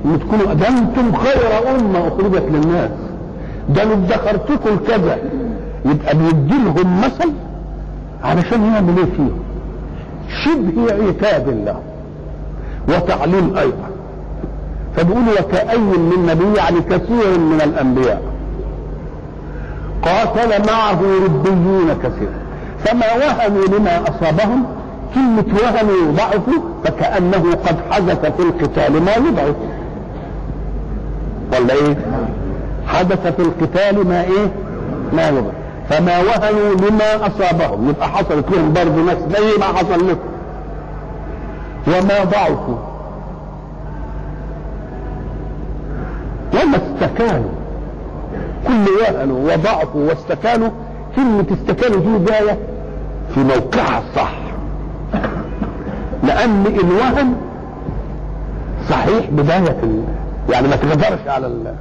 ان 0.05 0.19
تكونوا 0.21 0.55
ده 0.55 0.69
أنتم 0.69 1.13
خير 1.17 1.71
أمة 1.77 2.09
أخرجت 2.09 2.45
للناس. 2.51 2.91
ده 3.69 3.83
أنا 3.83 3.93
ادخرتكم 3.93 4.77
كذا. 4.89 5.19
يبقى 5.85 6.17
بيدي 6.17 6.55
لهم 6.65 7.01
مثل 7.01 7.33
علشان 8.25 8.65
يعمل 8.75 8.99
إيه 8.99 9.05
فيهم؟ 9.17 9.44
شبه 10.29 11.07
عتاب 11.09 11.49
الله 11.49 11.81
وتعليم 12.89 13.57
أيضا. 13.57 13.89
فبيقول 14.97 15.23
وكأي 15.41 15.79
من 15.79 16.27
نبي 16.31 16.59
يعني 16.59 16.81
كثير 16.81 17.39
من 17.39 17.61
الأنبياء. 17.65 18.23
قاتل 20.03 20.67
معه 20.67 21.01
ربيون 21.25 21.97
كثير. 22.03 22.29
فما 22.85 23.07
وهنوا 23.17 23.67
لما 23.67 24.03
أصابهم؟ 24.03 24.65
كلمة 25.15 25.45
وهنوا 25.63 26.13
ضعفوا 26.13 26.63
فكأنه 26.85 27.51
قد 27.67 27.77
حدث 27.91 28.33
في 28.37 28.43
القتال. 28.43 29.03
ما 29.03 29.15
يضعف؟ 29.15 29.55
ولا 31.53 31.75
إيه؟ 31.75 31.97
حدث 32.87 33.27
في 33.27 33.43
القتال 33.43 34.09
ما 34.09 34.23
إيه؟ 34.23 34.53
ما 35.13 35.29
يضر 35.29 35.53
فما 35.89 36.19
وهنوا 36.19 36.75
لما 36.75 37.27
أصابهم. 37.27 37.89
يبقى 37.89 38.09
حصلت 38.09 38.51
لهم 38.51 38.73
برضه 38.73 38.91
ناس 39.03 39.19
زي 39.19 39.59
ما 39.59 39.65
حصل 39.65 40.09
لكم. 40.09 40.29
وما 41.87 42.25
ضعفوا. 42.25 42.77
وما 46.55 46.77
استكانوا. 46.77 47.51
كل 48.67 48.85
وهنوا 49.03 49.53
وضعفوا 49.53 50.09
واستكانوا. 50.09 50.71
كلمة 51.17 51.45
استكانوا 51.53 52.01
دي 52.19 52.25
جاية 52.25 52.59
في 53.35 53.41
موقعها 53.41 54.03
الصح 54.11 54.33
لأن 56.23 56.67
الوهن 56.67 57.35
صحيح 58.91 59.31
بداية 59.31 59.77
يعني 60.51 60.69
ما 60.69 60.77
تغدرش 60.77 61.29
على 61.29 61.47
الله 61.47 61.75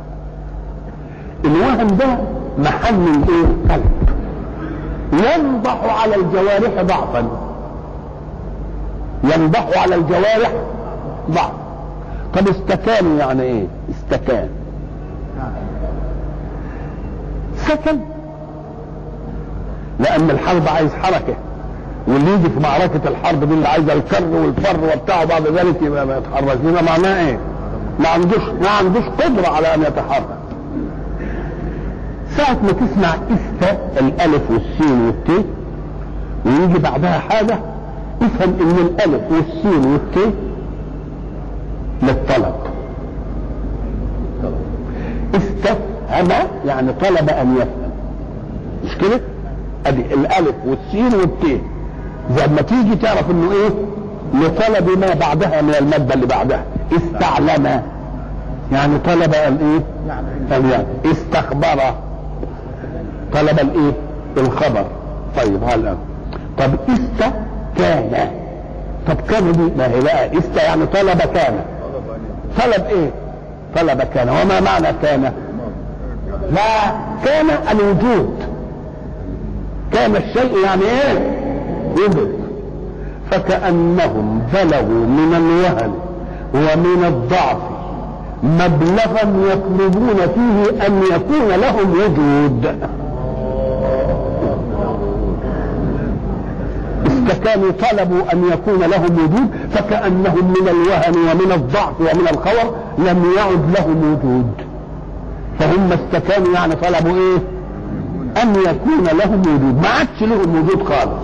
الوهم 1.46 1.88
ده 1.88 2.18
محل 2.58 2.96
الايه 3.08 3.46
قلب 3.70 3.92
ينضح 5.14 6.02
على 6.02 6.16
الجوارح 6.16 6.82
ضعفا. 6.82 7.28
ينضح 9.24 9.68
على 9.78 9.96
الجوارح 9.96 10.52
ضعف 11.32 11.52
طب 12.34 12.48
استكان 12.48 13.18
يعني 13.18 13.42
إيه؟ 13.44 13.68
استكان. 13.90 14.50
سكن. 17.58 18.00
لأن 20.00 20.30
الحرب 20.30 20.68
عايز 20.68 20.92
حركة. 21.04 21.34
واللي 22.08 22.32
يجي 22.34 22.50
في 22.50 22.60
معركة 22.60 23.02
الحرب 23.10 23.44
دي 23.44 23.54
اللي 23.54 23.68
عايزة 23.68 23.94
الكر 23.94 24.24
والفر 24.26 24.78
وبتاع 24.84 25.24
بعد 25.24 25.48
ذلك 25.48 25.82
يبقى 25.82 26.06
ما 26.06 26.18
يتحرك 26.18 26.58
معناه 26.90 27.26
إيه؟ 27.28 27.40
ما 28.00 28.10
عندوش 28.10 28.44
ما 28.62 28.70
عندوش 28.70 29.04
قدرة 29.04 29.48
على 29.48 29.74
أن 29.76 29.82
يتحرك. 29.82 30.26
ساعة 32.38 32.58
ما 32.64 32.72
تسمع 32.72 33.10
إستا 33.14 33.78
الألف 34.00 34.42
والسين 34.52 35.02
والت 35.06 35.46
ويجي 36.46 36.80
بعدها 36.80 37.20
حاجة 37.20 37.60
افهم 38.22 38.54
إن 38.62 38.78
الألف 38.86 39.22
والسين 39.32 39.92
والت 39.92 40.34
للطلب. 42.04 42.54
استفهم 45.36 46.48
يعني 46.66 46.94
طلب 46.94 47.30
أن 47.30 47.56
يفهم. 47.56 47.92
مش 48.86 48.98
كده؟ 48.98 49.22
أدي 49.86 50.02
الألف 50.14 50.56
والسين 50.66 51.20
والت 51.20 51.62
زي 52.38 52.48
ما 52.48 52.62
تيجي 52.62 52.96
تعرف 52.96 53.32
إنه 53.32 53.52
إيه؟ 53.52 53.70
لطلب 54.34 55.00
ما 55.00 55.14
بعدها 55.14 55.62
من 55.62 55.76
المادة 55.80 56.14
اللي 56.14 56.26
بعدها. 56.26 56.64
استعلم. 56.92 57.82
يعني 58.72 58.98
طلب 59.00 59.34
أن 59.34 59.58
إيه؟ 59.58 59.84
يعني 60.72 60.86
استخبر. 61.06 61.94
طلب 63.34 63.60
الإيه؟ 63.60 63.92
الخبر. 64.38 64.86
طيب 65.38 65.64
هلا 65.64 65.96
طب 66.58 66.70
إست 66.90 67.32
كان. 67.78 68.30
طب 69.08 69.16
كان 69.30 69.52
دي؟ 69.52 69.72
ما 69.78 69.88
هي 69.88 70.02
بقى 70.02 70.38
إست 70.38 70.56
يعني 70.58 70.86
طلب 70.86 71.22
كان. 71.22 71.54
طلب 72.58 72.86
إيه؟ 72.86 73.10
طلب 73.76 74.02
كان. 74.02 74.30
وما 74.30 74.60
معنى 74.60 74.88
كان؟ 75.02 75.22
لا 76.52 76.92
كان 77.26 77.46
الوجود. 77.72 78.34
كان 79.94 80.16
الشيء 80.16 80.58
يعني 80.66 80.82
إيه؟ 80.82 81.38
وجد 81.98 82.34
فكأنهم 83.32 84.42
بلغوا 84.54 85.06
من 85.08 85.34
الوهن 85.36 85.94
ومن 86.54 87.06
الضعف 87.08 87.58
مبلغا 88.44 89.52
يطلبون 89.52 90.16
فيه 90.36 90.88
أن 90.88 91.02
يكون 91.12 91.48
لهم 91.62 91.92
وجود. 91.92 92.76
فكانوا 97.28 97.72
طلبوا 97.72 98.34
أن 98.34 98.44
يكون 98.54 98.80
لهم 98.80 99.14
وجود 99.14 99.50
فكأنهم 99.72 100.54
من 100.60 100.68
الوهن 100.68 101.16
ومن 101.18 101.52
الضعف 101.52 102.00
ومن 102.00 102.28
الخور 102.32 102.76
لم 102.98 103.26
يعد 103.38 103.78
لهم 103.78 104.14
وجود. 104.14 104.52
فهم 105.60 105.90
استكانوا 105.92 106.54
يعني 106.54 106.76
طلبوا 106.76 107.16
إيه؟ 107.16 107.38
أن 108.44 108.56
يكون 108.56 109.04
لهم 109.20 109.40
وجود. 109.40 109.82
ما 109.82 109.88
عادش 109.90 110.22
لهم 110.22 110.64
وجود 110.64 110.84
خالص. 110.84 111.24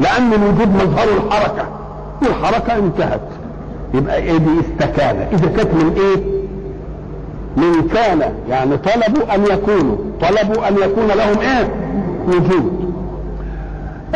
لأن 0.00 0.32
الوجود 0.32 0.68
مظهر 0.74 1.08
الحركة 1.16 1.64
والحركة 2.22 2.76
انتهت. 2.78 3.20
يبقى 3.94 4.16
إيه 4.16 4.36
دي 4.36 4.50
استكانه 4.60 5.28
إذا 5.32 5.46
كانت 5.46 5.74
من 5.74 5.92
إيه؟ 5.96 6.40
من 7.56 7.88
كان. 7.94 8.32
يعني 8.48 8.76
طلبوا 8.76 9.34
أن 9.34 9.44
يكونوا. 9.44 9.96
طلبوا 10.20 10.68
أن 10.68 10.74
يكون 10.76 11.06
لهم 11.06 11.38
إيه؟ 11.40 11.72
وجود. 12.28 12.79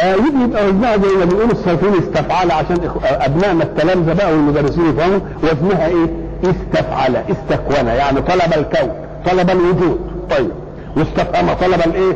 يجي 0.03 0.45
يبقى 0.45 0.67
وزنها 0.69 0.97
زي 0.97 1.17
ما 1.19 1.25
بيقولوا 1.25 1.53
الصيفيين 1.53 1.93
استفعل 1.95 2.51
عشان 2.51 2.77
ابنائنا 3.05 3.63
التلامذه 3.65 4.13
بقى 4.13 4.33
والمدرسين 4.33 4.85
يفهموا 4.87 5.21
وزنها 5.43 5.87
إيه؟ 5.87 6.07
استفعل 6.45 7.17
استكون 7.17 7.87
يعني 7.87 8.21
طلب 8.21 8.53
الكون 8.57 8.91
طلب 9.27 9.51
الوجود. 9.51 9.99
طيب. 10.31 10.51
واستفهم 10.97 11.53
طلب 11.61 11.81
الإيه؟ 11.87 12.13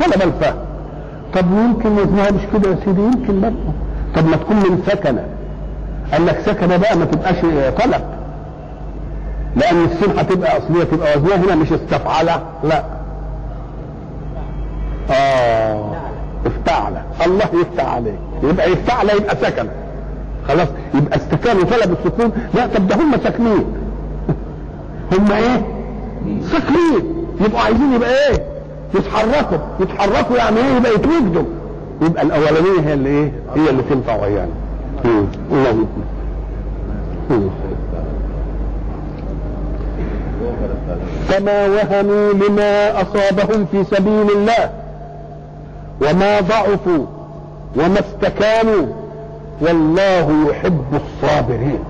طلب 0.00 0.22
الفهم. 0.22 0.54
طب 1.34 1.46
يمكن 1.52 1.92
وزنها 1.98 2.30
مش 2.30 2.40
كده 2.52 2.70
يا 2.70 2.76
سيدي؟ 2.84 3.00
يمكن 3.02 3.40
برضه. 3.40 3.72
طب 4.16 4.26
ما 4.26 4.36
تكون 4.36 4.56
من 4.56 4.82
سكنه 4.86 5.24
قال 6.12 6.26
لك 6.26 6.40
سكنه 6.46 6.76
بقى 6.76 6.96
ما 6.96 7.04
تبقاش 7.04 7.36
طلب. 7.84 8.02
لأن 9.56 9.84
السين 9.84 10.18
هتبقى 10.18 10.58
أصلية 10.58 10.84
تبقى 10.84 11.18
وزنها 11.18 11.36
هنا 11.36 11.54
مش 11.54 11.72
استفعل 11.72 12.26
لا. 12.64 12.82
آه. 15.10 15.99
افتعل 16.96 17.30
الله 17.30 17.44
يفتح 17.60 17.94
عليك. 17.94 18.18
يبقى 18.42 18.72
يفتعل 18.72 19.10
يبقى 19.10 19.36
سكن. 19.36 19.66
خلاص 20.48 20.68
يبقى 20.94 21.16
استكانوا 21.16 21.62
طلب 21.62 21.96
السكون. 21.98 22.32
لا 22.54 22.66
طب 22.66 22.88
ده 22.88 22.96
هم 22.96 23.12
ساكنين. 23.24 23.64
هم 25.12 25.32
إيه؟ 25.32 25.66
ساكنين. 26.52 27.26
يبقوا 27.40 27.60
عايزين 27.60 27.92
يبقى 27.92 28.10
إيه؟ 28.10 28.44
يتحركوا. 28.94 29.58
يتحركوا 29.80 30.36
يعني 30.36 30.56
إيه؟ 30.56 30.76
يبقى 30.76 30.94
يتوجدوا. 30.94 31.44
يبقى 32.02 32.22
الأولانية 32.22 32.80
هي 32.86 32.94
اللي 32.94 33.08
إيه؟ 33.08 33.32
هي 33.56 33.70
اللي 33.70 33.82
تنفع 33.82 34.22
ويانا. 34.22 34.52
الله 35.52 35.86
فما 41.28 41.66
وهنوا 41.66 42.32
لما 42.32 43.02
أصابهم 43.02 43.66
في 43.72 43.84
سبيل 43.84 44.30
الله. 44.30 44.70
وما 46.00 46.40
ضعفوا 46.40 47.06
وما 47.76 48.00
استكانوا 48.00 48.86
والله 49.60 50.50
يحب 50.50 50.84
الصابرين. 50.94 51.84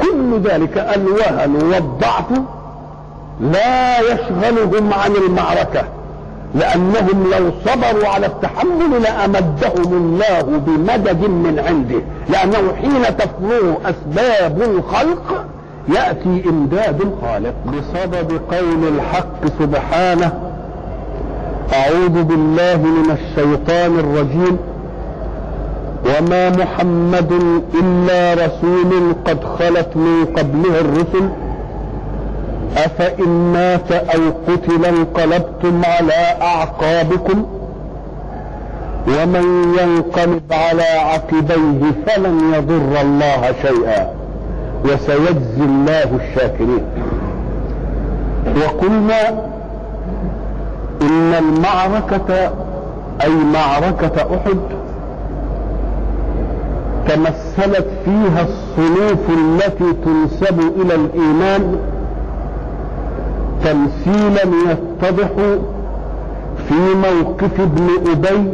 كل 0.00 0.40
ذلك 0.40 0.78
الوهن 0.96 1.54
والضعف 1.72 2.24
لا 3.40 4.00
يشغلهم 4.00 4.92
عن 4.92 5.10
المعركة 5.10 5.84
لأنهم 6.54 7.30
لو 7.30 7.50
صبروا 7.66 8.08
على 8.08 8.26
التحمل 8.26 9.02
لأمدهم 9.02 9.92
الله 9.92 10.42
بمدد 10.42 11.20
من 11.20 11.62
عنده. 11.68 12.00
لأنه 12.28 12.74
حين 12.80 13.16
تفرغ 13.16 13.74
أسباب 13.84 14.62
الخلق 14.62 15.44
يأتي 15.88 16.48
إمداد 16.48 17.00
الخالق 17.00 17.54
بسبب 17.66 18.40
قول 18.50 18.88
الحق 18.94 19.46
سبحانه 19.58 20.32
أعوذ 21.72 22.22
بالله 22.22 22.76
من 22.76 23.10
الشيطان 23.10 23.98
الرجيم 23.98 24.58
وما 26.04 26.50
محمد 26.50 27.32
إلا 27.74 28.34
رسول 28.34 29.14
قد 29.24 29.44
خلت 29.44 29.96
من 29.96 30.24
قبله 30.36 30.80
الرسل. 30.80 31.28
أفإن 32.76 33.28
مات 33.28 33.92
أو 33.92 34.20
قتل 34.48 34.84
انقلبتم 34.84 35.82
على 35.84 36.36
أعقابكم. 36.42 37.46
ومن 39.08 39.74
ينقلب 39.80 40.52
على 40.52 40.82
عقبيه 40.82 41.90
فلن 42.06 42.54
يضر 42.54 43.00
الله 43.00 43.54
شيئا. 43.62 44.17
وسيجزي 44.84 45.64
الله 45.64 46.18
الشاكرين. 46.20 46.84
وقلنا 48.56 49.28
إن 51.02 51.34
المعركة 51.34 52.50
أي 53.22 53.34
معركة 53.54 54.36
أحد 54.36 54.58
تمثلت 57.08 57.86
فيها 58.04 58.42
الصنوف 58.48 59.18
التي 59.30 59.92
تنسب 60.04 60.60
إلى 60.60 60.94
الإيمان 60.94 61.78
تمثيلا 63.64 64.42
يتضح 64.70 65.28
في 66.68 66.74
موقف 66.74 67.60
ابن 67.60 67.88
أبي 68.12 68.52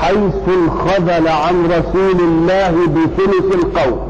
حيث 0.00 0.34
انخذل 0.48 1.28
عن 1.28 1.66
رسول 1.66 2.20
الله 2.20 2.70
بثلث 2.86 3.54
القوم 3.54 4.07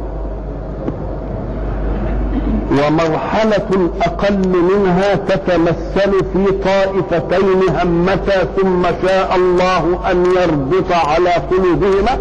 ومرحلة 2.71 3.91
أقل 4.03 4.49
منها 4.49 5.15
تتمثل 5.15 6.25
في 6.33 6.53
طائفتين 6.65 7.63
همتا 7.83 8.45
ثم 8.45 8.83
شاء 9.07 9.37
الله 9.37 10.11
أن 10.11 10.25
يربط 10.27 10.93
على 10.93 11.31
قلوبهما 11.31 12.19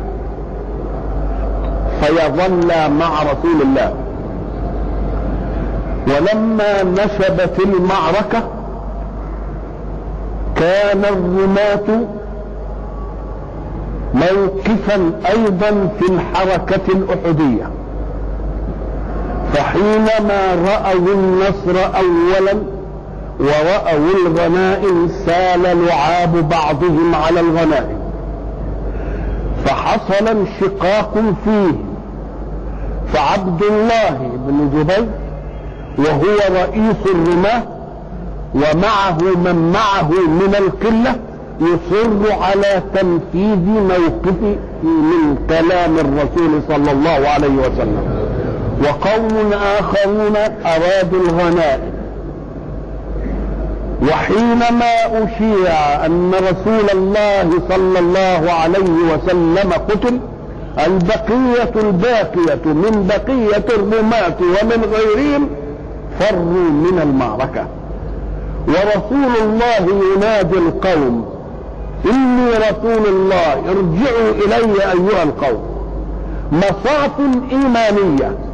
فيظل 2.01 2.91
مع 2.99 3.23
رسول 3.23 3.61
الله. 3.61 3.93
ولما 6.07 6.83
نشبت 6.83 7.59
المعركة 7.59 8.43
كان 10.55 11.05
الرماة 11.05 12.07
موقفا 14.13 15.11
أيضا 15.29 15.89
في 15.99 16.11
الحركة 16.11 16.87
الأحدية. 16.87 17.69
فحينما 19.53 20.55
رأوا 20.67 21.13
النصر 21.13 21.97
اولا 21.97 22.53
ورأوا 23.39 24.11
الغنائم 24.25 25.09
سال 25.25 25.85
لعاب 25.85 26.49
بعضهم 26.49 27.15
على 27.15 27.39
الغنائم 27.39 27.97
فحصل 29.65 30.27
انشقاق 30.27 31.13
فيه. 31.45 31.73
فعبد 33.13 33.63
الله 33.63 34.31
بن 34.47 34.69
جبير 34.73 35.05
وهو 35.97 36.61
رئيس 36.61 37.15
الرماة 37.15 37.63
ومعه 38.55 39.17
من 39.35 39.71
معه 39.73 40.09
من 40.11 40.55
القلة 40.57 41.15
يصر 41.61 42.41
على 42.41 42.81
تنفيذ 42.93 43.65
موقفه 43.67 44.55
من 44.83 45.37
كلام 45.49 45.97
الرسول 45.97 46.61
صلى 46.67 46.91
الله 46.91 47.29
عليه 47.29 47.55
وسلم. 47.55 48.16
وقوم 48.83 49.53
آخرون 49.53 50.35
أرادوا 50.65 51.19
الغنائم 51.19 51.93
وحينما 54.01 55.05
أشيع 55.05 56.05
أن 56.05 56.31
رسول 56.35 56.89
الله 56.93 57.49
صلى 57.69 57.99
الله 57.99 58.51
عليه 58.51 59.13
وسلم 59.13 59.73
قتل 59.89 60.19
البقية 60.85 61.71
الباقية 61.75 62.65
من 62.65 63.07
بقية 63.07 63.65
الرماة 63.75 64.37
ومن 64.39 64.93
غيرهم 64.93 65.49
فروا 66.19 66.69
من 66.69 66.99
المعركة. 67.03 67.65
ورسول 68.67 69.31
الله 69.43 70.03
ينادي 70.15 70.57
القوم 70.57 71.25
إني 72.05 72.49
رسول 72.51 73.05
الله 73.07 73.53
ارجعوا 73.53 74.31
إلي 74.45 74.81
أيها 74.83 75.23
القوم. 75.23 75.63
مصاف 76.51 77.19
إيمانية 77.51 78.46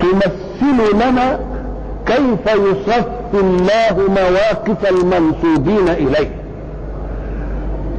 تمثل 0.00 0.94
لنا 0.94 1.38
كيف 2.06 2.54
يصف 2.54 3.06
الله 3.34 3.96
مواقف 4.08 4.90
المنسوبين 4.90 5.88
إليه. 5.88 6.30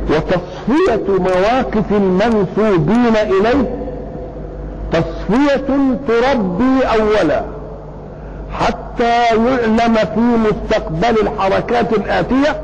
وتصفية 0.10 1.20
مواقف 1.20 1.92
المنسوبين 1.92 3.16
إليه 3.16 3.76
تصفية 4.92 5.66
تربي 6.08 6.84
أولا 7.00 7.42
حتى 8.52 9.24
يعلم 9.26 9.96
في 9.96 10.20
مستقبل 10.20 11.16
الحركات 11.28 11.94
الآتية 11.94 12.62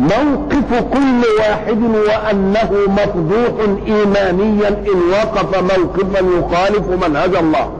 موقف 0.00 0.82
كل 0.92 1.22
واحد 1.38 1.78
وأنه 1.82 2.70
مفضوح 2.88 3.66
إيمانيا 3.86 4.68
إن 4.68 5.00
وقف 5.12 5.58
موقفا 5.62 6.26
يخالف 6.38 7.04
منهج 7.04 7.36
الله. 7.36 7.70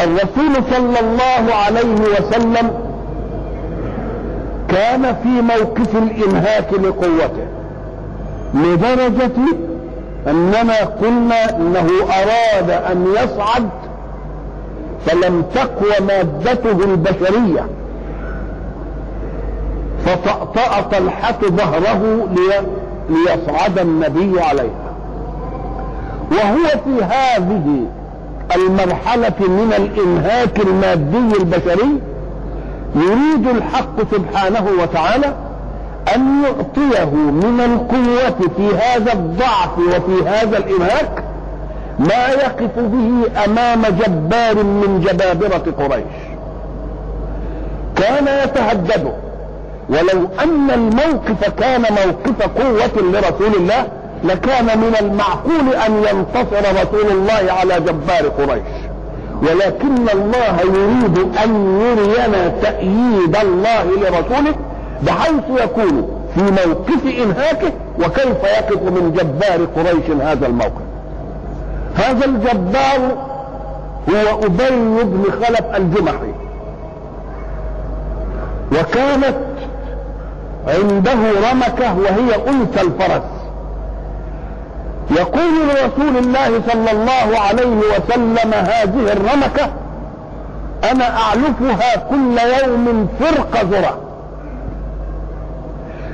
الرسول 0.00 0.64
صلى 0.70 1.00
الله 1.00 1.54
عليه 1.54 1.94
وسلم 2.00 2.70
كان 4.68 5.16
في 5.22 5.28
موقف 5.28 5.96
الإنهاك 5.96 6.72
لقوته 6.72 7.46
لدرجة 8.54 9.56
أننا 10.26 10.84
قلنا 10.84 11.56
إنه 11.56 11.88
أراد 12.02 12.70
أن 12.70 13.06
يصعد 13.14 13.68
فلم 15.06 15.44
تقوى 15.54 16.06
مادته 16.06 16.84
البشرية. 16.84 17.66
فطأطأ 20.06 20.80
طلحة 20.80 21.38
ظهره 21.42 22.28
ليصعد 23.10 23.78
النبي 23.78 24.40
عليها. 24.40 24.84
وهو 26.30 26.68
في 26.84 27.04
هذه 27.04 27.86
المرحلة 28.56 29.38
من 29.40 29.72
الإنهاك 29.76 30.60
المادي 30.60 31.36
البشري 31.40 32.00
يريد 32.96 33.48
الحق 33.56 34.00
سبحانه 34.12 34.66
وتعالى 34.82 35.34
أن 36.16 36.44
يعطيه 36.44 37.14
من 37.14 37.60
القوة 37.60 38.48
في 38.56 38.76
هذا 38.76 39.12
الضعف 39.12 39.78
وفي 39.78 40.28
هذا 40.28 40.58
الإنهاك 40.58 41.24
ما 41.98 42.28
يقف 42.28 42.78
به 42.78 43.44
أمام 43.44 43.82
جبار 43.82 44.64
من 44.64 45.00
جبابرة 45.00 45.72
قريش. 45.78 46.04
كان 47.96 48.24
يتهدده. 48.44 49.12
ولو 49.88 50.28
أن 50.42 50.70
الموقف 50.70 51.50
كان 51.60 51.80
موقف 51.80 52.42
قوة 52.42 53.02
لرسول 53.12 53.54
الله 53.56 53.86
لكان 54.24 54.78
من 54.78 54.96
المعقول 55.00 55.74
أن 55.86 55.92
ينتصر 55.92 56.82
رسول 56.82 57.10
الله 57.10 57.52
على 57.52 57.80
جبار 57.80 58.28
قريش. 58.38 58.62
ولكن 59.42 60.08
الله 60.14 60.60
يريد 60.60 61.18
أن 61.44 61.80
يرينا 61.80 62.48
تأييد 62.62 63.36
الله 63.36 63.84
لرسوله 63.84 64.54
بحيث 65.02 65.62
يكون 65.62 66.08
في 66.34 66.42
موقف 66.42 67.06
إنهاكه 67.22 67.72
وكيف 67.98 68.44
يقف 68.44 68.82
من 68.82 69.12
جبار 69.12 69.66
قريش 69.76 70.22
هذا 70.22 70.46
الموقف. 70.46 70.84
هذا 71.94 72.24
الجبار 72.24 73.16
هو 74.08 74.44
أبي 74.44 75.04
بن 75.04 75.24
خلف 75.30 75.76
الجمحي. 75.76 76.32
وكانت 78.72 79.36
عنده 80.68 81.50
رمكة 81.50 81.98
وهي 81.98 82.48
أنثى 82.48 82.80
الفرس. 82.80 83.22
يقول 85.10 85.68
لرسول 85.68 86.16
الله 86.16 86.60
صلى 86.72 86.90
الله 86.90 87.38
عليه 87.38 87.76
وسلم 87.76 88.54
هذه 88.54 89.12
الرمكة 89.12 89.70
أنا 90.90 91.18
أعلفها 91.18 91.96
كل 92.10 92.38
يوم 92.38 93.08
فرق 93.20 93.64
ذرة. 93.64 93.98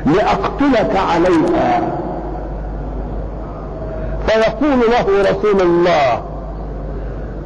لأقتلك 0.07 0.97
عليها. 0.97 1.81
فيقول 4.27 4.81
له 4.91 5.31
رسول 5.31 5.61
الله 5.61 6.23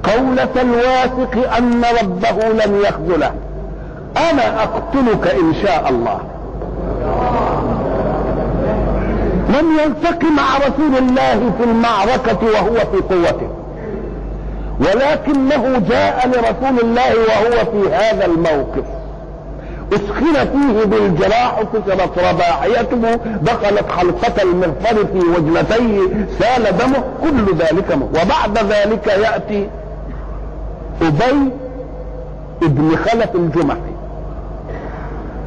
قولة 0.05 0.63
الواثق 0.63 1.57
أن 1.57 1.85
ربه 2.03 2.49
لن 2.49 2.81
يخذله. 2.81 3.33
أنا 4.31 4.63
أقتلك 4.63 5.27
إن 5.27 5.55
شاء 5.63 5.89
الله. 5.91 6.19
لم 9.61 9.79
يلتقي 9.79 10.27
مع 10.37 10.57
رسول 10.59 10.97
الله 10.99 11.53
في 11.59 11.65
المعركة 11.65 12.39
وهو 12.55 12.75
في 12.75 13.15
قوته 13.15 13.49
ولكنه 14.81 15.79
جاء 15.89 16.29
لرسول 16.29 16.81
الله 16.83 17.11
وهو 17.29 17.65
في 17.73 17.93
هذا 17.95 18.27
الموقف 18.27 18.85
أسخن 19.93 20.35
فيه 20.35 20.85
بالجراح 20.85 21.63
كسرت 21.63 22.19
رباعيته 22.19 23.15
دخلت 23.43 23.85
حلقة 23.99 24.43
المغفر 24.43 25.07
في 25.07 25.19
وجنتيه 25.37 26.27
سال 26.39 26.77
دمه 26.79 27.05
كل 27.23 27.55
ذلك 27.59 27.93
مه. 27.93 28.09
وبعد 28.23 28.59
ذلك 28.59 29.07
يأتي 29.07 29.69
أبي 31.03 31.51
ابن 32.63 32.97
خلف 32.97 33.35
الجمحي 33.35 33.94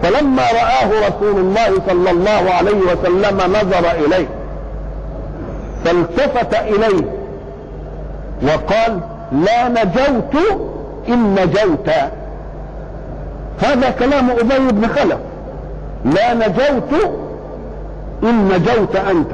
فلما 0.03 0.41
رآه 0.41 1.07
رسول 1.07 1.39
الله 1.39 1.81
صلى 1.87 2.11
الله 2.11 2.51
عليه 2.51 2.77
وسلم 2.77 3.37
نظر 3.37 3.91
إليه 3.91 4.27
فالتفت 5.85 6.53
إليه 6.53 7.05
وقال 8.43 8.99
لا 9.31 9.67
نجوت 9.67 10.35
إن 11.07 11.35
نجوت. 11.35 11.89
هذا 13.61 13.89
كلام 13.89 14.29
أبي 14.29 14.71
بن 14.71 14.87
خلف. 14.87 15.17
لا 16.05 16.33
نجوت 16.33 17.11
إن 18.23 18.47
نجوت 18.47 18.95
أنت. 18.95 19.31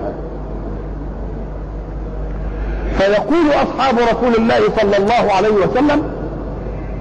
فيقول 2.97 3.49
أصحاب 3.49 3.95
رسول 3.99 4.35
الله 4.35 4.59
صلى 4.81 4.97
الله 4.97 5.33
عليه 5.33 5.49
وسلم 5.49 6.12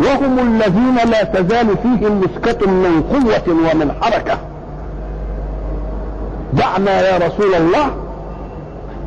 وهم 0.00 0.38
الذين 0.38 1.11
لا 1.11 1.24
تزال 1.24 1.76
فيهم 1.83 2.20
مسكة 2.20 2.66
من 2.66 3.02
قوة 3.12 3.48
ومن 3.48 3.92
حركة. 4.00 4.38
دعنا 6.52 7.00
يا 7.00 7.18
رسول 7.18 7.55
الله 7.55 7.90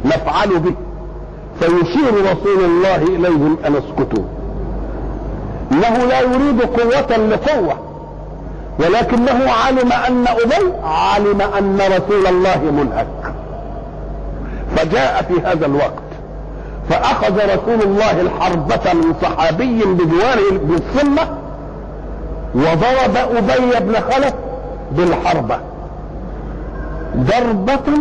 نفعل 0.06 0.60
به. 0.60 0.74
فيشير 1.60 2.32
رسول 2.32 2.64
الله 2.66 2.96
إليهم 2.96 3.58
أن 3.66 3.76
اسكتوا. 3.76 4.24
إنه 5.72 6.06
لا 6.10 6.20
يريد 6.22 6.62
قوة 6.62 7.18
لقوة 7.18 7.80
ولكنه 8.80 9.52
علم 9.66 9.92
أن 9.92 10.26
أبي 10.28 10.74
علم 10.84 11.42
أن 11.42 11.78
رسول 11.78 12.28
الله 12.28 12.62
منهك. 12.72 13.08
فجاء 14.76 15.26
في 15.28 15.48
هذا 15.48 15.66
الوقت 15.66 16.05
فأخذ 16.90 17.36
رسول 17.36 17.82
الله 17.82 18.22
الحربة 18.22 18.94
من 18.94 19.14
صحابي 19.22 19.84
بجواره 19.84 20.58
بالصمة 20.64 21.22
وضرب 22.56 23.18
أبي 23.36 23.80
بن 23.80 23.96
خلف 23.96 24.34
بالحربة. 24.92 25.60
ضربة 27.18 27.94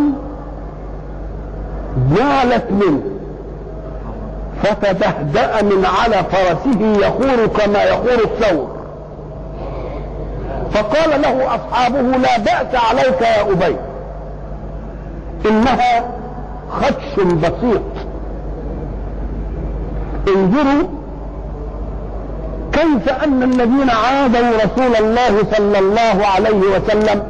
نالت 2.09 2.71
منه 2.71 3.01
فتبهدأ 4.63 5.61
من 5.61 5.85
على 5.85 6.23
فرسه 6.31 7.07
يخور 7.07 7.47
كما 7.47 7.83
يخور 7.83 8.25
الثور. 8.25 8.75
فقال 10.73 11.21
له 11.21 11.55
أصحابه 11.55 12.01
لا 12.01 12.37
بأس 12.37 12.81
عليك 12.89 13.21
يا 13.21 13.41
أبي 13.51 13.75
إنها 15.45 16.03
خدش 16.71 17.23
بسيط 17.33 17.81
انظروا 20.27 20.87
كيف 22.71 23.09
أن 23.23 23.43
الذين 23.43 23.89
عادوا 23.89 24.49
رسول 24.63 24.95
الله 24.95 25.43
صلى 25.57 25.79
الله 25.79 26.25
عليه 26.35 26.61
وسلم 26.75 27.23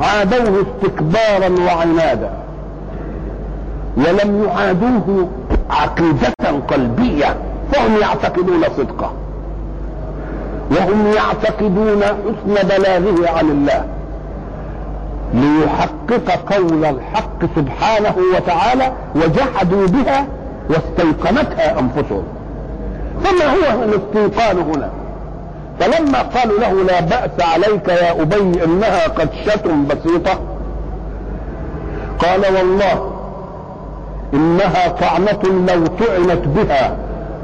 عادوه 0.00 0.66
استكبارا 0.66 1.50
وعنادا 1.66 2.30
ولم 3.96 4.44
يعادوه 4.44 5.28
عقيدة 5.70 6.60
قلبية 6.68 7.36
فهم 7.72 7.96
يعتقدون 8.00 8.62
صدقه. 8.76 9.12
وهم 10.70 11.06
يعتقدون 11.06 12.02
حسن 12.02 12.68
بلاغه 12.68 13.38
عن 13.38 13.50
الله. 13.50 13.84
ليحقق 15.34 16.54
قول 16.54 16.84
الحق 16.84 17.40
سبحانه 17.56 18.14
وتعالى 18.36 18.92
وجحدوا 19.16 19.86
بها 19.86 20.26
واستيقنتها 20.70 21.78
أنفسهم. 21.80 22.24
فما 23.24 23.46
هو 23.46 23.84
الاستيقان 23.84 24.58
هنا. 24.58 24.90
فلما 25.80 26.18
قالوا 26.18 26.58
له 26.60 26.82
لا 26.82 27.00
بأس 27.00 27.46
عليك 27.54 27.88
يا 27.88 28.22
أبي 28.22 28.64
إنها 28.64 29.08
قدشة 29.08 29.74
بسيطة 29.90 30.40
قال 32.18 32.40
والله 32.56 33.10
إنها 34.34 34.88
طعنة 34.88 35.42
لو 35.44 35.86
طعنت 35.86 36.46
بها 36.46 36.96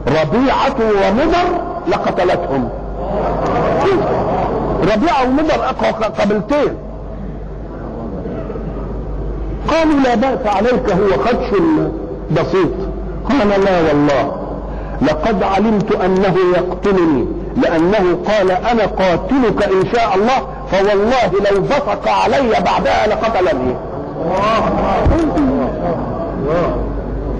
ربيعة 0.06 0.76
ومضر 0.80 1.60
لقتلتهم. 1.88 2.68
ربيعة 4.82 5.24
ومضر 5.28 5.64
أقوى 5.64 6.04
قبلتين. 6.04 6.76
قالوا 9.68 10.00
لا 10.04 10.14
بأس 10.14 10.46
عليك 10.46 10.90
هو 10.90 11.24
خدش 11.24 11.60
بسيط. 12.30 12.85
قال 13.28 13.48
لا 13.48 13.80
والله. 13.88 14.32
لقد 15.02 15.42
علمت 15.42 15.92
أنه 15.92 16.36
يقتلني. 16.56 17.26
لأنه 17.56 18.18
قال 18.28 18.50
أنا 18.50 18.86
قاتلك 18.86 19.62
إن 19.62 19.86
شاء 19.94 20.14
الله 20.14 20.46
فوالله 20.70 21.50
لو 21.50 21.60
بصق 21.60 22.08
علي 22.08 22.50
بعدها 22.50 23.06
لقتلني. 23.06 23.76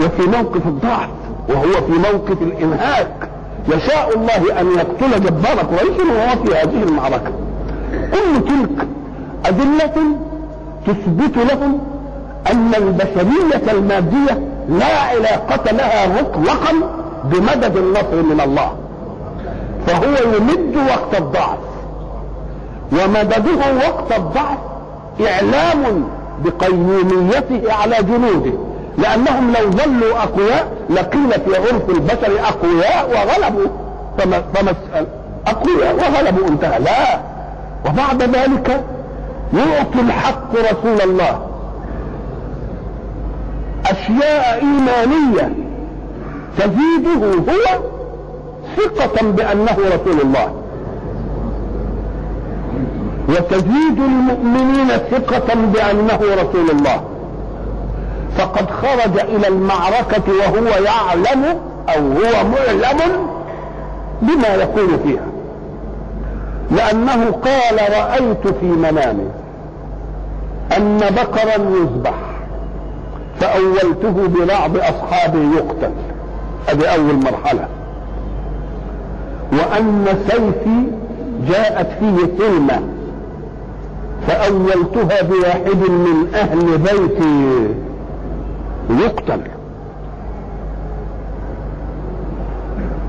وفي 0.00 0.22
موقف 0.22 0.66
الضعف 0.66 1.08
وهو 1.48 1.72
في 1.72 1.92
موقف 1.92 2.42
الإنهاك. 2.42 3.28
يشاء 3.68 4.10
الله 4.16 4.60
أن 4.60 4.66
يقتل 4.66 5.20
جبار 5.20 5.58
قريش 5.58 5.98
وهو 5.98 6.44
في 6.44 6.54
هذه 6.54 6.82
المعركة. 6.82 7.32
كل 7.92 8.44
تلك 8.44 8.88
أدلة 9.46 9.94
تثبت 10.86 11.36
لهم 11.36 11.78
أن 12.52 12.74
البشرية 12.74 13.72
المادية 13.72 14.38
لا 14.68 14.98
علاقة 15.00 15.72
لها 15.72 16.06
مطلقا 16.06 16.72
بمدد 17.24 17.76
النصر 17.76 18.22
من 18.22 18.40
الله. 18.40 18.72
فهو 19.86 20.36
يمد 20.36 20.76
وقت 20.88 21.20
الضعف. 21.20 21.58
ومدده 22.92 23.88
وقت 23.88 24.18
الضعف 24.18 24.58
إعلام 25.20 26.08
بقيوميته 26.44 27.72
على 27.72 27.96
جنوده. 28.02 28.52
لأنهم 28.98 29.52
لو 29.52 29.70
ظلوا 29.70 30.18
أقوياء 30.22 30.66
لقيل 30.90 31.30
في 31.30 31.56
عرف 31.56 31.90
البشر 31.90 32.40
أقوياء 32.48 33.10
وغلبوا. 33.10 33.68
فما 34.18 34.42
فمسأل 34.54 35.06
أقوياء 35.46 35.94
وغلبوا 35.94 36.48
انتهى. 36.48 36.78
لا. 36.78 37.20
وبعد 37.86 38.22
ذلك 38.22 38.84
يعطي 39.54 40.00
الحق 40.00 40.50
رسول 40.54 41.10
الله. 41.10 41.40
أشياء 43.86 44.62
إيمانية 44.62 45.52
تزيده 46.58 47.26
هو 47.52 47.80
ثقة 48.76 49.30
بأنه 49.30 49.76
رسول 49.94 50.20
الله. 50.20 50.54
وتزيد 53.28 53.98
المؤمنين 53.98 54.88
ثقة 54.88 55.54
بأنه 55.54 56.20
رسول 56.42 56.70
الله. 56.70 57.00
فقد 58.38 58.70
خرج 58.70 59.20
إلى 59.20 59.48
المعركة 59.48 60.22
وهو 60.28 60.84
يعلم 60.84 61.44
أو 61.96 62.02
هو 62.02 62.44
معلم 62.44 63.26
بما 64.22 64.48
يقول 64.48 64.98
فيها. 65.04 65.26
لأنه 66.70 67.30
قال 67.30 67.78
رأيت 67.92 68.54
في 68.60 68.66
منامي 68.66 69.28
أن 70.76 70.98
بقرا 70.98 71.54
يذبح. 71.54 72.14
فأولته 73.40 74.28
ببعض 74.28 74.76
أصحابي 74.76 75.56
يقتل. 75.56 75.90
هذه 76.66 76.86
أول 76.86 77.14
مرحلة. 77.14 77.68
وأن 79.52 80.06
سيفي 80.28 80.84
جاءت 81.48 81.88
فيه 82.00 82.38
كلمة. 82.38 82.80
فأولتها 84.26 85.22
بواحد 85.22 85.90
من 85.90 86.34
أهل 86.34 86.78
بيتي 86.78 87.68
يقتل. 89.04 89.40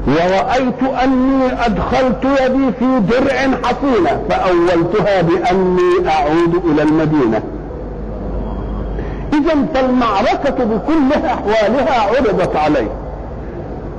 ورأيت 0.08 0.84
أني 1.04 1.66
أدخلت 1.66 2.26
يدي 2.42 2.72
في 2.80 3.00
درع 3.00 3.38
حصينة. 3.64 4.22
فأولتها 4.30 5.22
بأني 5.22 6.10
أعود 6.10 6.66
إلى 6.66 6.82
المدينة. 6.82 7.42
فالمعركة 9.74 10.64
بكل 10.66 11.26
أحوالها 11.26 12.02
عرضت 12.02 12.56
عليه 12.56 12.90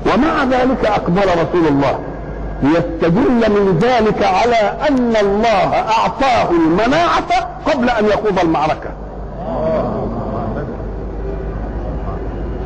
ومع 0.07 0.45
ذلك 0.45 0.85
أقبل 0.85 1.23
رسول 1.23 1.67
الله 1.67 1.99
ليستدل 2.63 3.51
من 3.51 3.79
ذلك 3.83 4.25
على 4.25 4.73
أن 4.89 5.17
الله 5.17 5.75
أعطاه 5.75 6.51
المناعة 6.51 7.49
قبل 7.67 7.91
أن 7.91 8.05
يخوض 8.07 8.39
المعركة. 8.39 8.91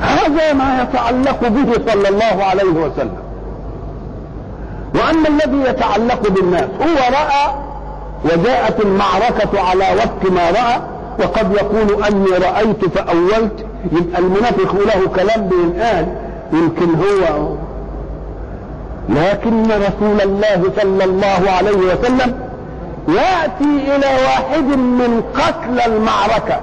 هذا 0.01 0.53
ما 0.53 0.83
يتعلق 0.83 1.49
به 1.49 1.93
صلى 1.93 2.09
الله 2.09 2.45
عليه 2.45 2.71
وسلم. 2.71 3.23
وأما 4.95 5.29
الذي 5.29 5.71
يتعلق 5.71 6.29
بالناس 6.29 6.69
هو 6.81 7.13
رأى 7.13 7.55
وجاءت 8.25 8.81
المعركة 8.81 9.61
على 9.61 9.85
وقت 9.97 10.33
ما 10.33 10.51
رأى 10.51 10.81
وقد 11.21 11.53
يقول 11.55 12.05
أني 12.05 12.27
رأيت 12.31 12.85
فأولت. 12.85 13.67
يبقى 13.93 14.19
المنافق 14.21 14.75
له 14.75 15.09
كلام 15.09 15.49
بينقال 15.49 16.07
يمكن 16.53 16.95
هو. 16.95 17.49
لكن 19.09 19.65
رسول 19.71 20.21
الله 20.21 20.63
صلى 20.81 21.05
الله 21.05 21.51
عليه 21.59 21.77
وسلم 21.77 22.35
يأتي 23.09 23.65
إلى 23.97 24.07
واحد 24.25 24.65
من 24.79 25.23
قتل 25.35 25.93
المعركة. 25.93 26.61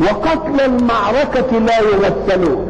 وقتل 0.00 0.60
المعركة 0.64 1.58
لا 1.58 1.78
يغسلون 1.80 2.66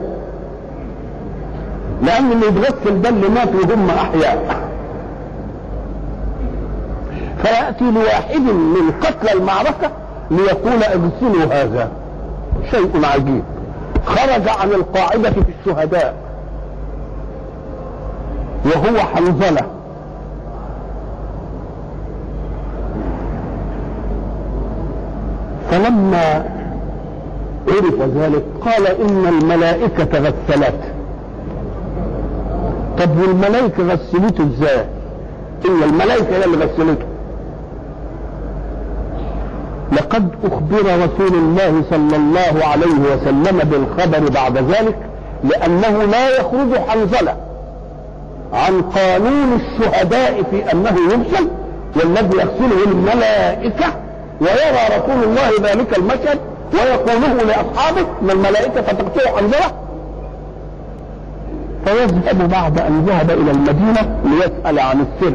لأن 2.02 2.32
اللي 2.32 2.46
يتغسل 2.46 3.02
ده 3.02 3.08
اللي 3.08 3.28
مات 3.28 3.48
وهم 3.54 3.90
أحياء. 3.90 4.63
فيأتي 7.44 7.84
لواحد 7.84 8.40
من 8.40 8.92
قتل 9.00 9.38
المعركة 9.38 9.90
ليقول 10.30 10.82
اغسلوا 10.82 11.62
هذا. 11.62 11.88
شيء 12.70 13.04
عجيب. 13.04 13.42
خرج 14.06 14.48
عن 14.48 14.68
القاعدة 14.68 15.30
في 15.30 15.42
الشهداء. 15.60 16.14
وهو 18.64 18.98
حنظلة. 18.98 19.66
فلما 25.70 26.44
عرف 27.68 28.00
ذلك 28.16 28.44
قال 28.64 28.86
إن 28.86 29.26
الملائكة 29.26 30.18
غسلت. 30.18 30.80
طب 32.98 33.18
والملائكة 33.18 33.82
غسلته 33.82 34.44
إزاي؟ 34.44 34.84
إن 35.68 35.82
الملائكة 35.82 36.36
هي 36.36 36.44
اللي 36.44 36.64
غسلته. 36.64 37.13
لقد 39.92 40.28
أخبر 40.44 40.80
رسول 40.80 41.34
الله 41.38 41.82
صلى 41.90 42.16
الله 42.16 42.64
عليه 42.66 43.14
وسلم 43.14 43.58
بالخبر 43.58 44.30
بعد 44.30 44.58
ذلك 44.58 44.96
لأنه 45.44 46.02
لا 46.04 46.28
يخرج 46.28 46.78
حنظلة 46.88 47.36
عن 48.52 48.82
قانون 48.82 49.60
الشهداء 49.60 50.42
في 50.50 50.72
أنه 50.72 50.96
يغسل 51.10 51.48
والذي 51.96 52.36
يغسله 52.36 52.84
الملائكة 52.86 53.86
ويرى 54.40 54.98
رسول 54.98 55.24
الله 55.24 55.70
ذلك 55.70 55.98
المشهد 55.98 56.38
ويقوله 56.72 57.42
لأصحابه 57.42 58.06
من 58.22 58.30
الملائكة 58.30 58.82
فتقتل 58.82 59.28
حنظلة؟ 59.28 59.72
فيذهب 61.84 62.48
بعد 62.48 62.80
أن 62.80 63.04
ذهب 63.06 63.30
إلى 63.30 63.50
المدينة 63.50 64.16
ليسأل 64.24 64.78
عن 64.78 65.00
السر. 65.06 65.34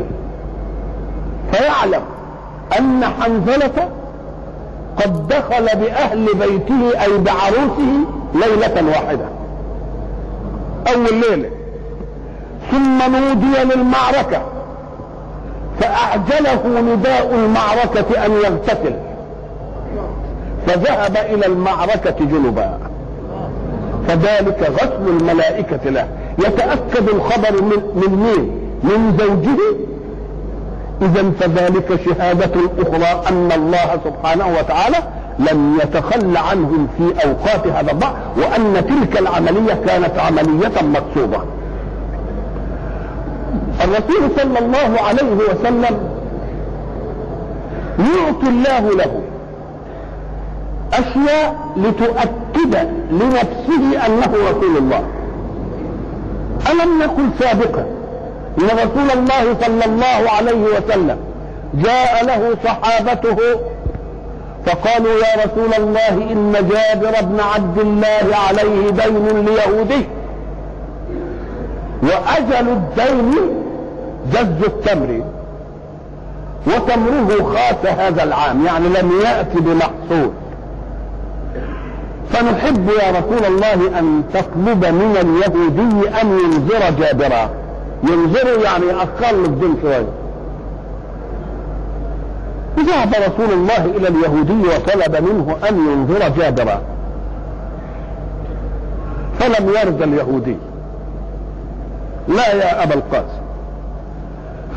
فيعلم 1.52 2.02
أن 2.80 3.06
حنظلة 3.06 3.90
قد 5.00 5.28
دخل 5.28 5.66
بأهل 5.66 6.26
بيته 6.34 7.04
أي 7.04 7.18
بعروسه 7.18 8.06
ليلة 8.34 8.90
واحدة. 8.90 9.26
أول 10.94 11.14
ليلة. 11.14 11.50
ثم 12.72 13.16
نودي 13.16 13.74
للمعركة. 13.76 14.42
فأعجله 15.80 16.82
نداء 16.82 17.36
المعركة 17.36 18.26
أن 18.26 18.32
يغتسل. 18.32 18.94
فذهب 20.68 21.18
إلى 21.18 21.46
المعركة 21.46 22.16
جنبا. 22.20 22.78
فذلك 24.08 24.72
غسل 24.72 25.08
الملائكة 25.08 25.90
له. 25.90 26.08
يتأكد 26.40 27.10
الخبر 27.10 27.62
من 27.62 27.82
من 27.96 28.16
مين؟ 28.16 28.52
من 28.84 29.18
زوجه 29.20 29.60
إذا 31.02 31.32
فذلك 31.40 32.00
شهادة 32.06 32.62
أخرى 32.80 33.28
أن 33.30 33.52
الله 33.52 34.00
سبحانه 34.06 34.48
وتعالى 34.60 34.98
لم 35.40 35.80
يتخل 35.84 36.38
عنهم 36.38 36.88
في 36.98 37.28
أوقات 37.28 37.68
هذا 37.68 37.92
الضعف 37.92 38.16
وأن 38.38 38.74
تلك 38.74 39.20
العملية 39.20 39.74
كانت 39.88 40.20
عملية 40.20 40.72
مقصودة 40.82 41.40
الرسول 43.84 44.32
صلى 44.38 44.60
الله 44.60 45.02
عليه 45.02 45.36
وسلم 45.36 46.00
يعطي 48.00 48.48
الله 48.48 48.90
له 48.92 49.22
أشياء 50.94 51.56
لتؤكد 51.78 52.76
لنفسه 53.12 54.06
أنه 54.06 54.34
رسول 54.50 54.78
الله. 54.78 55.04
ألم 56.72 57.00
نقل 57.04 57.30
سابقا؟ 57.40 57.99
إن 58.58 58.66
رسول 58.66 59.12
الله 59.18 59.56
صلى 59.62 59.86
الله 59.86 60.30
عليه 60.38 60.64
وسلم 60.64 61.18
جاء 61.74 62.26
له 62.26 62.56
صحابته 62.66 63.38
فقالوا 64.66 65.14
يا 65.14 65.46
رسول 65.46 65.74
الله 65.78 66.32
إن 66.32 66.52
جابر 66.52 67.22
بن 67.22 67.40
عبد 67.40 67.80
الله 67.80 68.36
عليه 68.48 68.90
دين 68.90 69.46
ليهودي 69.46 70.08
وأجل 72.04 72.70
الدين 72.70 73.36
جز 74.34 74.64
التمر 74.66 75.22
وتمره 76.68 77.56
خاس 77.56 77.94
هذا 77.94 78.24
العام 78.24 78.66
يعني 78.66 78.88
لم 78.88 79.12
يأتي 79.26 79.60
بمحصول. 79.60 80.32
فنحب 82.34 82.90
يا 82.90 83.10
رسول 83.10 83.46
الله 83.54 84.00
أن 84.00 84.24
تطلب 84.34 84.86
من 84.86 85.18
اليهودي 85.22 86.10
أن 86.22 86.40
ينذر 86.40 86.90
جابرا. 87.00 87.50
ينظروا 88.04 88.64
يعني 88.64 88.86
له 89.32 89.46
الدين 89.46 89.78
شوية. 89.82 90.06
ذهب 92.80 93.14
رسول 93.14 93.54
الله 93.54 93.86
إلى 93.86 94.08
اليهودي 94.08 94.68
وطلب 94.68 95.24
منه 95.24 95.58
أن 95.70 95.76
ينظر 95.76 96.30
جابرا. 96.30 96.82
فلم 99.40 99.70
يرد 99.70 100.02
اليهودي. 100.02 100.58
لا 102.28 102.54
يا 102.54 102.84
أبا 102.84 102.94
القاسم. 102.94 103.42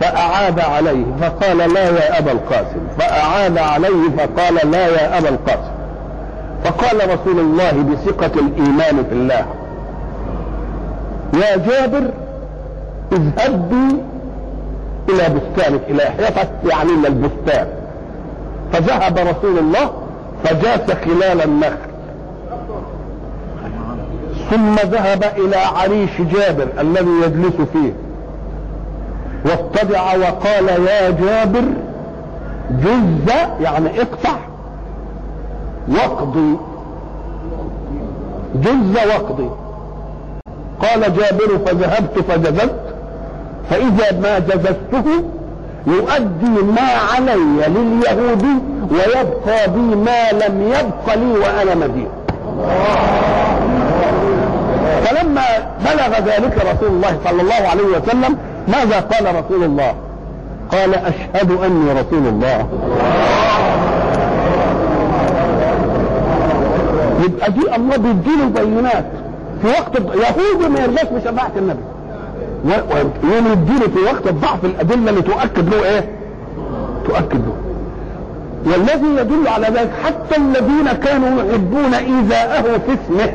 فأعاد 0.00 0.60
عليه 0.60 1.04
فقال 1.20 1.56
لا 1.58 1.90
يا 1.90 2.18
أبا 2.18 2.32
القاسم. 2.32 2.80
فأعاد 2.98 3.58
عليه 3.58 4.16
فقال 4.18 4.70
لا 4.70 4.86
يا 4.86 5.18
أبا 5.18 5.28
القاسم. 5.28 5.72
فقال 6.64 6.96
رسول 6.96 7.40
الله 7.40 7.72
بثقة 7.72 8.40
الإيمان 8.40 9.04
في 9.08 9.12
الله. 9.12 9.46
يا 11.34 11.56
جابر 11.56 12.10
اذهب 13.12 13.68
بي 13.68 13.96
إلى 15.08 15.22
بستانك 15.28 15.80
إلى 15.88 16.02
حيطك 16.02 16.50
يعني 16.70 16.90
إلى 16.90 17.08
البستان. 17.08 17.66
فذهب 18.72 19.18
رسول 19.18 19.58
الله 19.58 19.90
فجاس 20.44 20.90
خلال 20.90 21.42
النخل. 21.44 21.92
ثم 24.50 24.74
ذهب 24.74 25.24
إلى 25.36 25.56
عريش 25.56 26.20
جابر 26.20 26.68
الذي 26.80 27.10
يجلس 27.26 27.56
فيه. 27.72 27.92
واضطجع 29.44 30.14
وقال 30.16 30.68
يا 30.68 31.10
جابر 31.10 31.64
جز 32.70 33.34
يعني 33.60 34.00
اقطع 34.00 34.36
واقضي. 35.88 36.56
جز 38.54 38.96
واقضي. 39.08 39.50
قال 40.80 41.00
جابر 41.00 41.58
فذهبت 41.66 42.18
فجذبت. 42.18 42.91
فإذا 43.70 44.20
ما 44.22 44.38
جززته 44.38 45.24
يؤدي 45.86 46.62
ما 46.76 46.88
علي 47.14 47.68
لليهودي 47.68 48.56
ويبقى 48.90 49.70
بي 49.70 49.96
ما 49.96 50.30
لم 50.32 50.62
يبق 50.62 51.14
لي 51.14 51.38
وأنا 51.38 51.74
مدين. 51.74 52.08
فلما 55.04 55.42
بلغ 55.84 56.18
ذلك 56.18 56.56
رسول 56.58 56.88
الله 56.88 57.18
صلى 57.24 57.42
الله 57.42 57.68
عليه 57.70 57.82
وسلم 57.82 58.36
ماذا 58.68 59.00
قال 59.00 59.44
رسول 59.44 59.64
الله؟ 59.64 59.94
قال 60.72 60.94
أشهد 60.94 61.50
أني 61.50 61.92
رسول 61.92 62.26
الله. 62.26 62.66
يبقى 67.24 67.50
دي 67.52 67.76
الله 67.76 67.96
بيديله 67.96 68.44
البينات. 68.44 69.04
في 69.62 69.68
وقت 69.68 69.96
يهود 69.96 70.70
ما 70.70 70.80
يرضاش 70.80 71.04
بشفاعة 71.04 71.52
النبي. 71.56 71.82
و- 72.64 73.26
ويوم 73.26 73.46
الدين 73.52 73.80
في 73.80 73.98
وقت 74.12 74.26
الضعف 74.26 74.64
الأدلة 74.64 75.10
اللي 75.10 75.22
تؤكد 75.22 75.68
له 75.74 75.84
إيه؟ 75.84 76.10
تؤكد 77.04 77.40
له. 77.40 77.52
والذي 78.66 79.20
يدل 79.20 79.48
على 79.48 79.66
ذلك 79.66 79.90
حتى 80.04 80.36
الذين 80.36 80.92
كانوا 81.04 81.42
يحبون 81.42 81.94
إيذاءه 81.94 82.62
في 82.62 82.92
اسمه. 82.92 83.32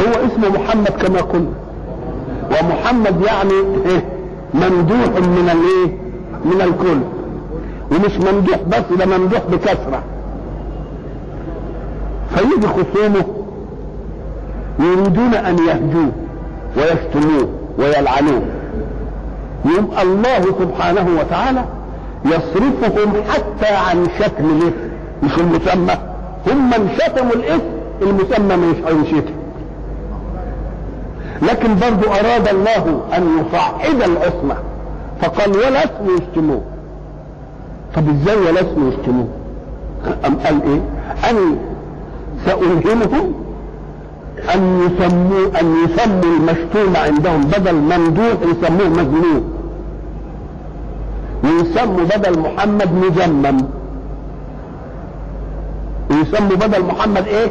هو 0.00 0.26
اسمه 0.26 0.48
محمد 0.62 0.88
كما 0.88 1.20
قلنا. 1.20 1.52
ومحمد 2.50 3.22
يعني 3.26 3.52
إيه؟ 3.86 4.04
ممدوح 4.54 5.08
من 5.08 5.50
الايه 5.52 5.96
من 6.44 6.60
الكل. 6.60 6.98
ومش 7.90 8.16
ممدوح 8.32 8.58
بس 8.68 8.98
ده 8.98 9.18
ممدوح 9.18 9.40
بكثرة. 9.52 10.02
فيجي 12.34 12.66
خصومه 12.66 13.24
يريدون 14.78 15.34
أن 15.34 15.58
يهجوه 15.58 16.12
ويشتموه 16.76 17.48
ويلعنوه. 17.78 18.42
يوم 19.64 19.90
الله 20.02 20.40
سبحانه 20.60 21.06
وتعالى 21.20 21.64
يصرفهم 22.24 23.12
حتى 23.30 23.74
عن 23.74 24.06
شتم 24.18 24.44
الاسم 24.50 24.90
مش 25.22 25.38
المسمى. 25.38 25.98
هم 26.46 26.70
من 26.70 26.88
شتموا 26.98 27.32
الاسم 27.32 27.62
المسمى 28.02 28.56
مش 28.56 28.76
هينشتم 28.86 29.34
لكن 31.42 31.68
برضو 31.74 32.08
أراد 32.10 32.48
الله 32.48 33.00
أن 33.16 33.26
يصعد 33.38 34.02
العصمة 34.10 34.56
فقال 35.20 35.50
ولا 35.50 35.84
اسم 35.84 36.16
يشتموه 36.18 36.60
طب 37.96 38.02
إزاي 38.08 38.36
ولا 38.36 38.60
اسم 38.60 38.88
يشتموه 38.88 39.28
أم 40.26 40.34
قال 40.34 40.62
إيه؟ 40.62 40.80
ان 41.30 41.56
سألهمهم 42.46 43.32
أن 44.54 44.80
يسموا 44.86 45.60
أن 45.60 45.76
يسموا 45.84 46.22
المشتوم 46.36 46.96
عندهم 46.96 47.40
بدل 47.40 47.74
ممدوح 47.74 48.36
يسموه 48.42 48.88
مذموم 48.88 49.52
ويسموا 51.44 52.04
بدل 52.04 52.38
محمد 52.38 52.92
مجمم. 52.92 53.58
ويسموا 56.10 56.56
بدل 56.56 56.84
محمد 56.84 57.26
إيه؟ 57.26 57.50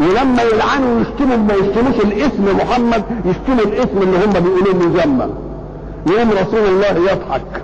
ولما 0.00 0.42
يلعنوا 0.42 1.00
يشتموا 1.00 1.36
ما 1.36 1.54
يشتموش 1.54 1.96
الاسم 2.04 2.56
محمد 2.56 3.02
يشتموا 3.24 3.64
الاسم 3.72 3.98
اللي 4.02 4.16
هم 4.24 4.30
بيقولوه 4.32 4.74
مجمم. 4.74 5.30
يوم 6.18 6.30
رسول 6.30 6.66
الله 6.68 7.12
يضحك. 7.12 7.62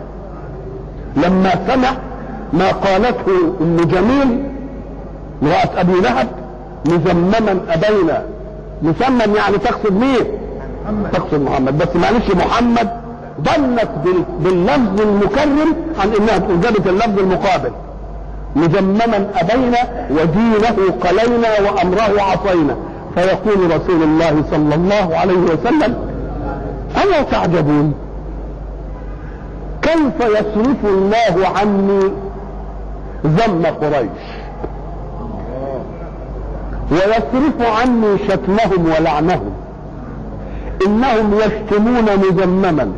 لما 1.16 1.50
سمع 1.68 1.90
ما 2.52 2.68
قالته 2.72 3.54
أم 3.60 3.76
جميل 3.76 4.42
امرأة 5.42 5.80
أبي 5.80 6.00
لهب 6.00 6.28
مزمما 6.86 7.60
أبينا. 7.68 8.22
مسمم 8.82 9.36
يعني 9.36 9.58
تقصد 9.58 9.92
مين؟ 9.92 10.24
تقصد 11.12 11.40
محمد. 11.40 11.78
بس 11.78 11.96
معلش 11.96 12.30
محمد 12.30 12.88
ظنت 13.44 13.88
بال- 14.04 14.24
باللفظ 14.40 15.00
المكرم 15.00 15.74
عن 16.00 16.08
إنها 16.20 16.38
جابت 16.62 16.86
اللفظ 16.86 17.18
المقابل. 17.18 17.70
مجمما 18.56 19.26
أبينا 19.36 19.78
ودينه 20.10 20.92
قلينا 21.00 21.48
وأمره 21.70 22.22
عصينا. 22.22 22.76
فيقول 23.14 23.66
رسول 23.66 24.02
الله 24.02 24.42
صلى 24.50 24.74
الله 24.74 25.16
عليه 25.16 25.38
وسلم 25.38 25.96
ألا 27.04 27.22
تعجبون؟ 27.22 27.94
كيف 29.82 30.20
يصرف 30.20 30.84
الله 30.84 31.48
عني 31.56 32.00
ذم 33.26 33.66
قريش؟ 33.82 34.43
ويصرف 36.90 37.78
عني 37.78 38.18
شتمهم 38.28 38.86
ولعنهم. 38.98 39.52
إنهم 40.86 41.34
يشتمون 41.34 42.04
مذمما 42.04 42.92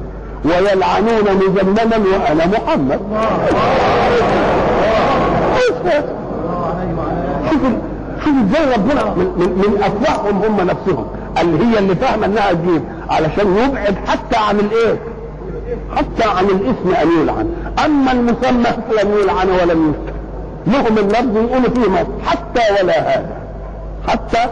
ويلعنون 0.45 1.24
مذمما 1.24 1.97
وأنا 1.97 2.47
محمد. 2.47 3.01
شوف 7.51 7.62
شوف 8.24 8.34
إزاي 8.49 8.74
ربنا 8.74 9.05
من, 9.05 9.26
من, 9.39 9.82
أفواههم 9.82 10.43
هم 10.43 10.57
نفسهم. 10.66 11.07
اللي 11.43 11.66
هي 11.66 11.78
اللي 11.78 11.95
فاهمة 11.95 12.26
إنها 12.26 12.53
تجيب 12.53 12.82
علشان 13.11 13.57
يبعد 13.57 13.95
حتى 14.07 14.37
عن 14.37 14.59
الإيه؟ 14.61 14.99
حتى 15.97 16.28
عن 16.28 16.45
الاسم 16.45 16.95
أن 17.03 17.22
يلعن. 17.22 17.51
أما 17.84 18.12
المسمى 18.12 18.70
فلم 18.91 19.14
يلعن 19.22 19.49
ولم 19.49 19.95
يذكر 19.95 20.16
لهم 20.66 20.99
اللفظ 20.99 21.37
يقولوا 21.37 21.70
فيه 21.70 22.07
حتى 22.26 22.82
ولا 22.82 23.01
هذا. 23.01 23.46
حتى 24.09 24.47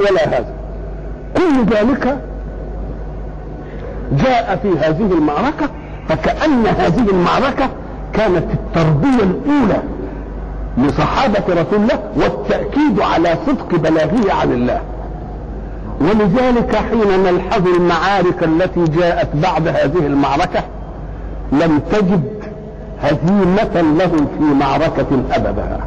ولا 0.00 0.28
هذا. 0.28 0.52
كل 1.36 1.64
ذلك 1.74 2.18
جاء 4.12 4.58
في 4.62 4.78
هذه 4.78 5.12
المعركة 5.12 5.68
فكأن 6.08 6.66
هذه 6.66 7.10
المعركة 7.10 7.68
كانت 8.12 8.44
التربية 8.52 9.22
الأولى 9.22 9.82
لصحابة 10.78 11.42
رسول 11.48 11.80
الله 11.80 12.00
والتأكيد 12.16 13.00
على 13.00 13.36
صدق 13.46 13.76
بلاغه 13.76 14.32
عن 14.40 14.52
الله. 14.52 14.80
ولذلك 16.00 16.76
حين 16.76 17.22
نلحظ 17.24 17.66
المعارك 17.68 18.42
التي 18.42 18.84
جاءت 18.84 19.28
بعد 19.34 19.68
هذه 19.68 20.06
المعركة 20.06 20.60
لم 21.52 21.80
تجد 21.92 22.22
هزيمة 23.02 23.80
لهم 23.98 24.26
في 24.38 24.44
معركة 24.60 25.06
أبدا 25.32 25.80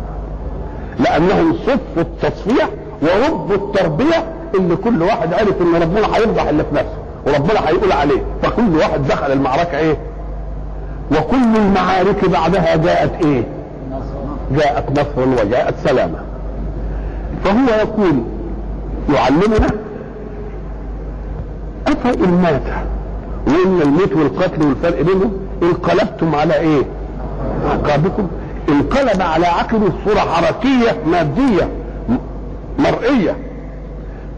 لأنهم 1.00 1.54
صفوا 1.54 2.02
التصفية 2.02 2.70
وربوا 3.02 3.56
التربية 3.56 4.24
اللي 4.56 4.76
كل 4.76 5.02
واحد 5.04 5.34
عرف 5.34 5.62
إن 5.62 5.82
ربنا 5.82 6.16
هيفضح 6.18 6.48
اللي 6.48 6.64
في 6.64 6.76
نفسه 6.76 6.98
وربنا 7.28 7.70
هيقول 7.70 7.92
عليه 7.92 8.22
فكل 8.44 8.78
واحد 8.78 9.08
دخل 9.08 9.32
المعركة 9.32 9.78
إيه؟ 9.78 9.98
وكل 11.12 11.56
المعارك 11.56 12.30
بعدها 12.30 12.76
جاءت 12.76 13.26
إيه؟ 13.26 13.44
جاءت 14.52 14.92
نصر 14.92 15.30
وجاءت 15.46 15.74
سلامة. 15.84 16.18
فهو 17.44 17.68
يقول 17.82 18.24
يعلمنا 19.14 19.68
أفإن 21.88 22.42
مات 22.44 22.62
وإن 23.48 23.82
الموت 23.82 24.14
والقتل 24.16 24.64
والفرق 24.68 25.02
بينهم 25.02 25.32
انقلبتم 25.64 26.36
على 26.36 26.56
إيه؟ 26.56 26.84
عقابكم. 27.70 28.28
انقلب 28.70 29.22
على 29.22 29.48
عقبه 29.48 29.90
صورة 30.06 30.20
حركية 30.20 30.98
مادية. 31.12 31.70
م- 32.80 32.84
مرئية. 32.84 33.36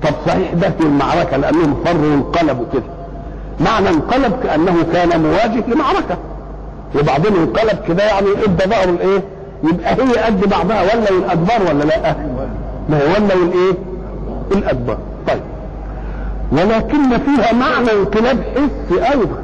طب 0.03 0.13
صحيح 0.27 0.53
ده 0.53 0.69
في 0.69 0.83
المعركة 0.83 1.38
لأنهم 1.38 1.75
فروا 1.86 2.01
وانقلبوا 2.11 2.65
كده. 2.73 2.83
معنى 3.59 3.89
انقلب 3.89 4.33
كأنه 4.43 4.73
كان 4.93 5.21
مواجه 5.23 5.63
لمعركة. 5.67 6.17
وبعدين 6.99 7.36
انقلب 7.36 7.79
كده 7.88 8.03
يعني 8.03 8.27
إدى 8.45 8.63
ظهره 8.69 8.89
الإيه؟ 8.89 9.21
يبقى 9.63 9.93
هي 9.93 10.23
قد 10.25 10.49
بعضها 10.49 10.81
ولا 10.81 11.09
الادبار 11.09 11.61
ولا 11.69 11.83
لا؟ 11.83 12.15
ما 12.89 12.97
هو 12.97 13.07
ولا 13.23 13.33
الايه 13.33 13.73
الادبار 14.51 14.97
طيب. 15.27 15.41
ولكن 16.51 17.17
فيها 17.17 17.53
معنى 17.53 17.91
انقلاب 17.91 18.38
حسي 18.55 19.11
أيضا. 19.11 19.38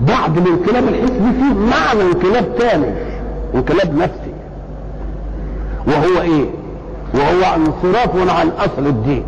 بعد 0.00 0.36
الانقلاب 0.38 0.84
الحسي 0.88 1.32
فيه 1.40 1.54
معنى 1.54 2.02
انقلاب 2.12 2.44
ثاني 2.58 2.86
انقلاب 3.54 3.96
نفسي. 3.98 4.32
وهو 5.86 6.20
إيه؟ 6.22 6.44
وهو 7.14 7.54
انصراف 7.56 8.30
عن 8.38 8.48
أصل 8.48 8.86
الدين. 8.86 9.24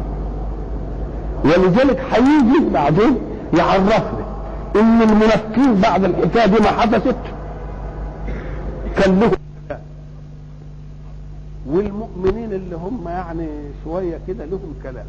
ولذلك 1.45 2.01
هيجي 2.13 2.71
بعدين 2.75 3.17
يعرفنا 3.59 4.27
إن 4.77 5.03
المنافقين 5.03 5.75
بعد 5.75 6.05
الحكاية 6.05 6.47
دي 6.47 6.61
ما 6.63 6.69
حدثت. 6.69 7.17
كان 8.97 9.21
لهم 9.21 9.31
والمؤمنين 11.67 12.53
اللي 12.53 12.77
هم 12.77 13.01
يعني 13.09 13.49
شوية 13.85 14.19
كده 14.29 14.45
لهم 14.45 14.75
كلام. 14.83 15.07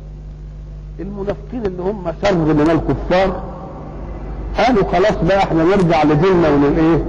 المنافقين 0.99 1.65
اللي 1.65 1.82
هم 1.82 2.03
شر 2.23 2.36
من 2.36 2.69
الكفار. 2.71 3.43
قالوا 4.57 4.84
خلاص 4.91 5.15
بقى 5.28 5.43
إحنا 5.43 5.63
نرجع 5.63 6.03
لديننا 6.03 6.49
وللإيه؟ 6.49 7.05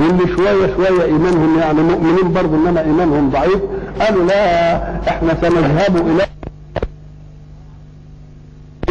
واللي 0.00 0.36
شوية 0.36 0.74
شوية 0.76 1.04
إيمانهم 1.04 1.58
يعني 1.58 1.82
مؤمنين 1.82 2.32
برضه 2.32 2.56
إنما 2.56 2.80
إيمانهم 2.80 3.30
ضعيف 3.30 3.58
قالوا 4.00 4.24
لا 4.24 4.76
إحنا 5.08 5.34
سنذهب 5.42 5.96
إلى 5.96 6.26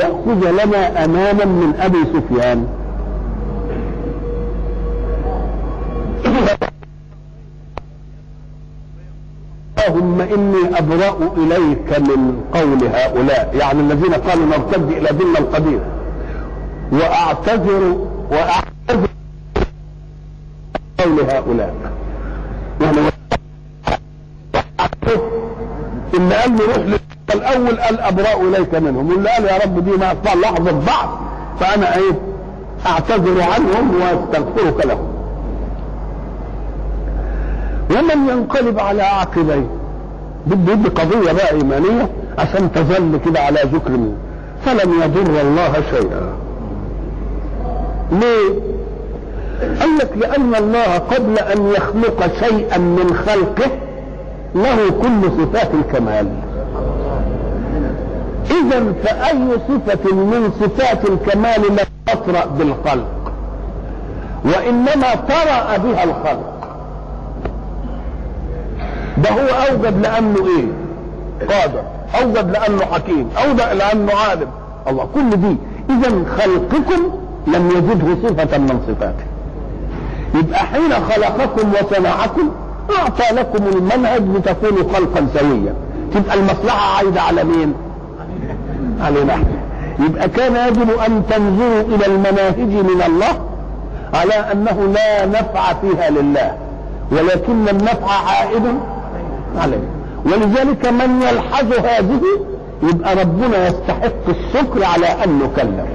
يأخذ 0.02 0.52
لنا 0.66 1.06
أماما 1.06 1.46
من 1.46 1.74
أبي 1.80 1.98
سفيان. 2.14 2.68
اللهم 9.88 10.22
إني 10.22 10.78
أبرأ 10.80 11.18
إليك 11.38 12.00
من 12.00 12.42
قول 12.54 12.84
هؤلاء 12.94 13.56
يعني 13.60 13.80
الذين 13.80 14.14
قالوا 14.14 14.46
نرتد 14.46 14.92
إلى 14.92 15.18
ديننا 15.18 15.40
القديم 15.40 15.80
وأعتذر 16.92 17.98
وأعتذر 18.32 19.08
قول 21.04 21.20
هؤلاء. 21.20 21.74
يعني 22.82 22.98
اللي 26.14 26.36
قال 26.36 26.52
له 26.58 26.66
روح 26.66 27.00
الأول 27.34 27.80
قال 27.80 28.00
أبراء 28.00 28.42
إليك 28.48 28.76
منهم. 28.76 29.10
واللي 29.10 29.30
قال 29.30 29.46
يا 29.46 29.58
رب 29.66 29.86
دي 29.86 29.92
ما 29.92 30.14
لحظه 30.42 30.72
ضعف 30.72 31.10
فأنا 31.60 31.96
إيه؟ 31.96 32.12
أعتذر 32.86 33.42
عنهم 33.42 33.92
وأستغفرك 34.02 34.86
لهم. 34.86 35.08
ومن 37.92 38.30
ينقلب 38.30 38.80
على 38.80 39.04
عقبيه 39.04 39.66
بده 40.48 40.74
يدي 40.74 40.90
قضية 40.90 41.32
بقى 41.32 41.52
إيمانية 41.52 42.10
عشان 42.38 42.72
تظل 42.72 43.20
كده 43.26 43.40
على 43.40 43.60
ذكر 43.74 43.92
منه 43.92 44.16
فلن 44.66 44.94
يضر 45.04 45.42
الله 45.42 45.74
شيئا. 45.92 46.34
ليه؟ 48.12 48.73
قال 49.62 49.98
لك 50.00 50.10
لأن 50.16 50.56
الله 50.56 50.98
قبل 50.98 51.40
أن 51.40 51.68
يخلق 51.68 52.32
شيئا 52.40 52.78
من 52.78 53.24
خلقه 53.28 53.72
له 54.56 54.90
كل 55.02 55.32
صفات 55.42 55.70
الكمال. 55.74 56.28
إذا 58.52 58.94
فأي 59.04 59.48
صفة 59.68 60.16
من 60.16 60.52
صفات 60.60 61.10
الكمال 61.10 61.62
لم 61.70 61.86
تطرأ 62.06 62.46
بالخلق؟ 62.46 63.34
وإنما 64.46 65.16
طرأ 65.16 65.78
بها 65.78 66.04
الخلق. 66.04 66.54
ده 69.18 69.30
هو 69.30 69.48
اوجد 69.70 70.02
لأنه 70.02 70.48
إيه؟ 70.48 70.66
قادر. 71.48 71.84
اوجد 72.22 72.52
لأنه 72.52 72.86
حكيم. 72.86 73.30
اوجد 73.46 73.78
لأنه 73.78 74.12
عالم. 74.14 74.48
الله 74.88 75.08
كل 75.16 75.30
دي. 75.30 75.58
إذا 75.90 76.24
خلقكم 76.38 77.12
لم 77.48 77.70
يجده 77.72 78.30
صفة 78.30 78.58
من 78.58 78.80
صفاته. 78.88 79.33
يبقى 80.34 80.60
حين 80.60 80.94
خلقكم 80.94 81.72
وصنعكم 81.74 82.52
أعطى 83.00 83.36
لكم 83.36 83.68
المنهج 83.78 84.22
لتكونوا 84.36 84.94
خلقا 84.94 85.28
سويا. 85.40 85.74
تبقى 86.14 86.34
المصلحة 86.38 86.96
عايده 86.98 87.22
على 87.22 87.44
مين؟ 87.44 87.74
علينا 89.02 89.34
إحنا 89.34 89.46
يبقى 90.00 90.30
كان 90.30 90.68
يجب 90.68 90.90
أن 91.08 91.24
تنظروا 91.30 91.82
إلى 91.82 92.06
المناهج 92.06 92.86
من 92.86 93.04
الله 93.08 93.40
على 94.14 94.34
أنه 94.34 94.94
لا 94.94 95.26
نفع 95.26 95.74
فيها 95.74 96.10
لله 96.10 96.58
ولكن 97.12 97.70
النفع 97.70 98.12
عائد 98.28 98.80
عليه. 99.58 99.88
ولذلك 100.26 100.86
من 100.88 101.22
يلحظ 101.22 101.74
هذه 101.74 102.22
يبقى 102.84 103.16
ربنا 103.16 103.68
يستحق 103.68 104.30
الشكر 104.30 104.84
على 104.86 105.08
أن 105.24 105.40
نكلم. 105.40 105.86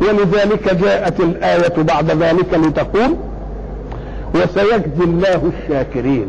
ولذلك 0.00 0.74
جاءت 0.74 1.20
الآية 1.20 1.82
بعد 1.82 2.10
ذلك 2.10 2.54
لتقول 2.54 3.16
وسيجزي 4.34 5.04
الله 5.04 5.52
الشاكرين. 5.58 6.28